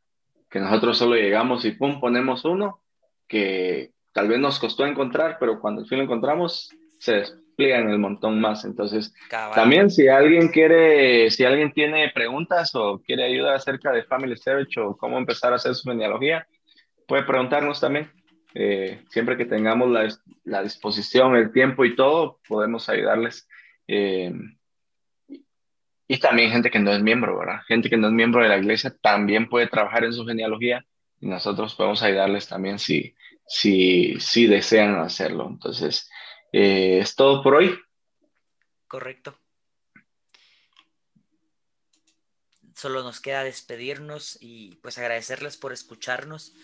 [0.51, 2.81] que nosotros solo llegamos y pum, ponemos uno,
[3.27, 7.25] que tal vez nos costó encontrar, pero cuando al fin lo encontramos, se,
[7.59, 8.65] en el montón más.
[8.65, 9.15] Entonces,
[9.55, 14.79] también si alguien quiere, si alguien tiene preguntas o quiere ayuda acerca de Family Search
[14.79, 16.47] o cómo empezar a hacer su genealogía,
[17.07, 18.11] puede preguntarnos también.
[18.55, 20.09] Eh, siempre que tengamos la,
[20.45, 23.49] la, disposición, el tiempo y todo, podemos ayudarles.
[23.89, 24.33] Eh,
[26.15, 27.63] y también gente que no es miembro, ¿verdad?
[27.67, 30.87] Gente que no es miembro de la iglesia también puede trabajar en su genealogía
[31.21, 33.15] y nosotros podemos ayudarles también si,
[33.47, 35.49] si, si desean hacerlo.
[35.49, 36.09] Entonces,
[36.53, 37.79] eh, es todo por hoy.
[38.87, 39.37] Correcto.
[42.75, 46.55] Solo nos queda despedirnos y pues agradecerles por escucharnos.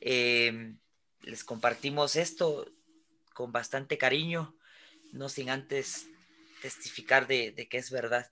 [0.00, 0.74] Eh,
[1.22, 2.66] les compartimos esto
[3.34, 4.56] con bastante cariño,
[5.12, 6.08] no sin antes
[6.62, 8.30] testificar de, que es verdad,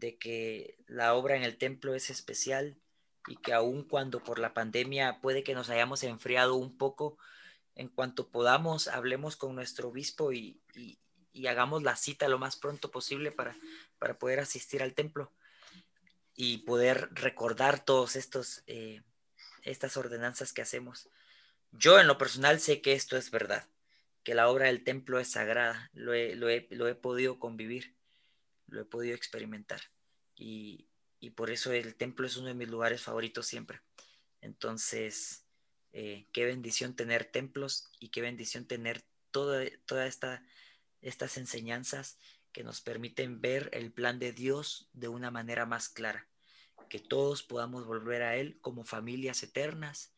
[0.00, 2.76] de que la obra en el templo es especial
[3.28, 7.18] y que aun cuando por la pandemia puede que nos hayamos enfriado un poco,
[7.74, 10.60] en cuanto podamos, hablemos con nuestro obispo y,
[11.48, 13.56] hagamos la cita lo más pronto posible para,
[13.98, 15.32] para poder asistir al templo
[16.34, 18.16] y poder recordar todos
[18.66, 19.02] eh,
[19.62, 21.08] estas ordenanzas que hacemos.
[21.70, 23.66] Yo en lo personal sé que esto es verdad,
[24.22, 27.94] que la obra del templo es sagrada, lo he, lo he, podido convivir,
[28.70, 29.80] lo he podido experimentar.
[30.36, 33.80] Y, y, por eso el templo es uno de mis lugares favoritos siempre.
[34.40, 35.44] Entonces,
[35.92, 40.42] eh, qué bendición tener templos y qué bendición tener todas toda esta,
[41.00, 42.18] estas enseñanzas
[42.52, 46.28] que nos permiten ver el plan de Dios de una manera más clara,
[46.88, 50.12] que todos podamos volver a Él como familias eternas,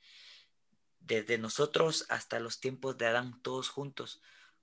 [1.01, 4.23] desde nosotros hasta los tiempos de Adán, todos juntos,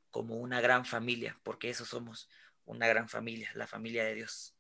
[0.10, 2.30] como una gran familia, porque eso somos,
[2.70, 4.56] una gran familia, la familia de Dios.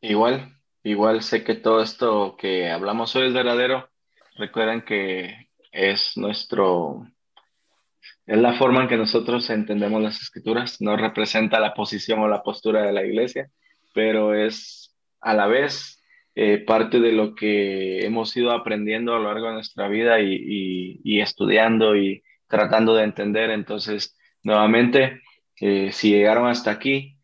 [0.00, 3.92] Igual, igual sé que todo esto que hablamos hoy es verdadero
[4.36, 7.06] Recuerden que es nuestro,
[8.26, 12.42] es la forma en que nosotros entendemos las escrituras, no representa la posición o la
[12.42, 13.50] postura de la iglesia,
[13.94, 16.02] pero es a la vez
[16.34, 21.00] eh, parte de lo que hemos ido aprendiendo a lo largo de nuestra vida y,
[21.04, 23.50] y, estudiando y tratando de entender.
[23.50, 25.20] Entonces, nuevamente,
[25.64, 27.20] eh, si llegaron hasta aquí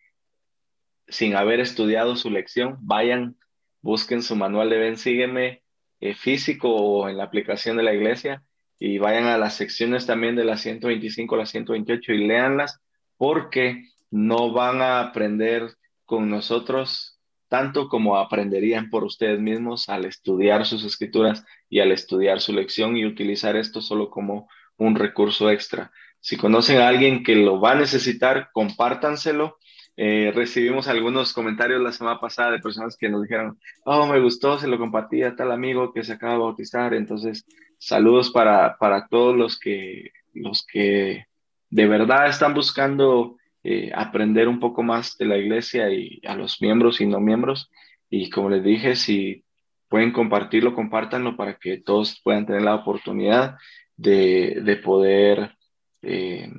[1.09, 3.37] sin haber estudiado su lección, vayan
[3.81, 5.65] busquen su manual de Ven, sígueme
[5.99, 8.45] eh, físico o en la aplicación de la iglesia
[8.79, 12.81] y vayan a las secciones también de la 125 a la 128 y léanlas
[13.17, 15.75] porque no van a aprender
[16.05, 17.19] con nosotros
[17.49, 22.97] tanto como aprenderían por ustedes mismos al estudiar sus escrituras y al estudiar su lección
[22.97, 25.91] y utilizar esto solo como un recurso extra.
[26.21, 29.59] Si conocen a alguien que lo va a necesitar, compártanselo.
[29.97, 34.59] Eh, recibimos algunos comentarios la semana pasada de personas que nos dijeron, oh, me gustó,
[34.59, 36.95] se lo compartí a tal amigo que se acaba de bautizar.
[36.95, 37.45] Entonces,
[37.79, 41.27] saludos para, para todos los que, los que
[41.71, 46.63] de verdad están buscando eh, aprender un poco más de la iglesia y a los
[46.63, 47.71] miembros y no miembros.
[48.09, 49.45] Y como les dije, si
[49.89, 53.57] pueden compartirlo, compártanlo para que todos puedan tener la oportunidad
[53.97, 55.58] de, de poder
[56.03, 56.51] eh,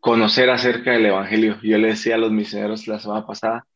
[0.00, 1.58] conocer acerca del Evangelio.
[1.62, 3.66] Yo le decía a los misioneros la semana pasada,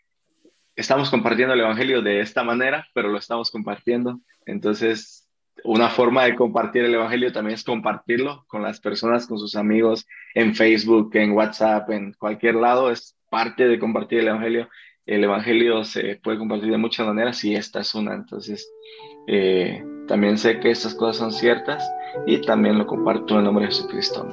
[0.76, 4.20] estamos compartiendo el Evangelio de esta manera, pero lo estamos compartiendo.
[4.46, 5.28] Entonces,
[5.62, 10.06] una forma de compartir el Evangelio también es compartirlo con las personas, con sus amigos,
[10.34, 12.90] en Facebook, en WhatsApp, en cualquier lado.
[12.90, 14.68] Es parte de compartir el Evangelio.
[15.06, 18.14] El Evangelio se puede compartir de muchas maneras y esta es una.
[18.14, 18.72] Entonces,
[19.26, 21.86] eh, también sé que estas cosas son ciertas
[22.26, 24.26] y también lo comparto en nombre de Jesucristo.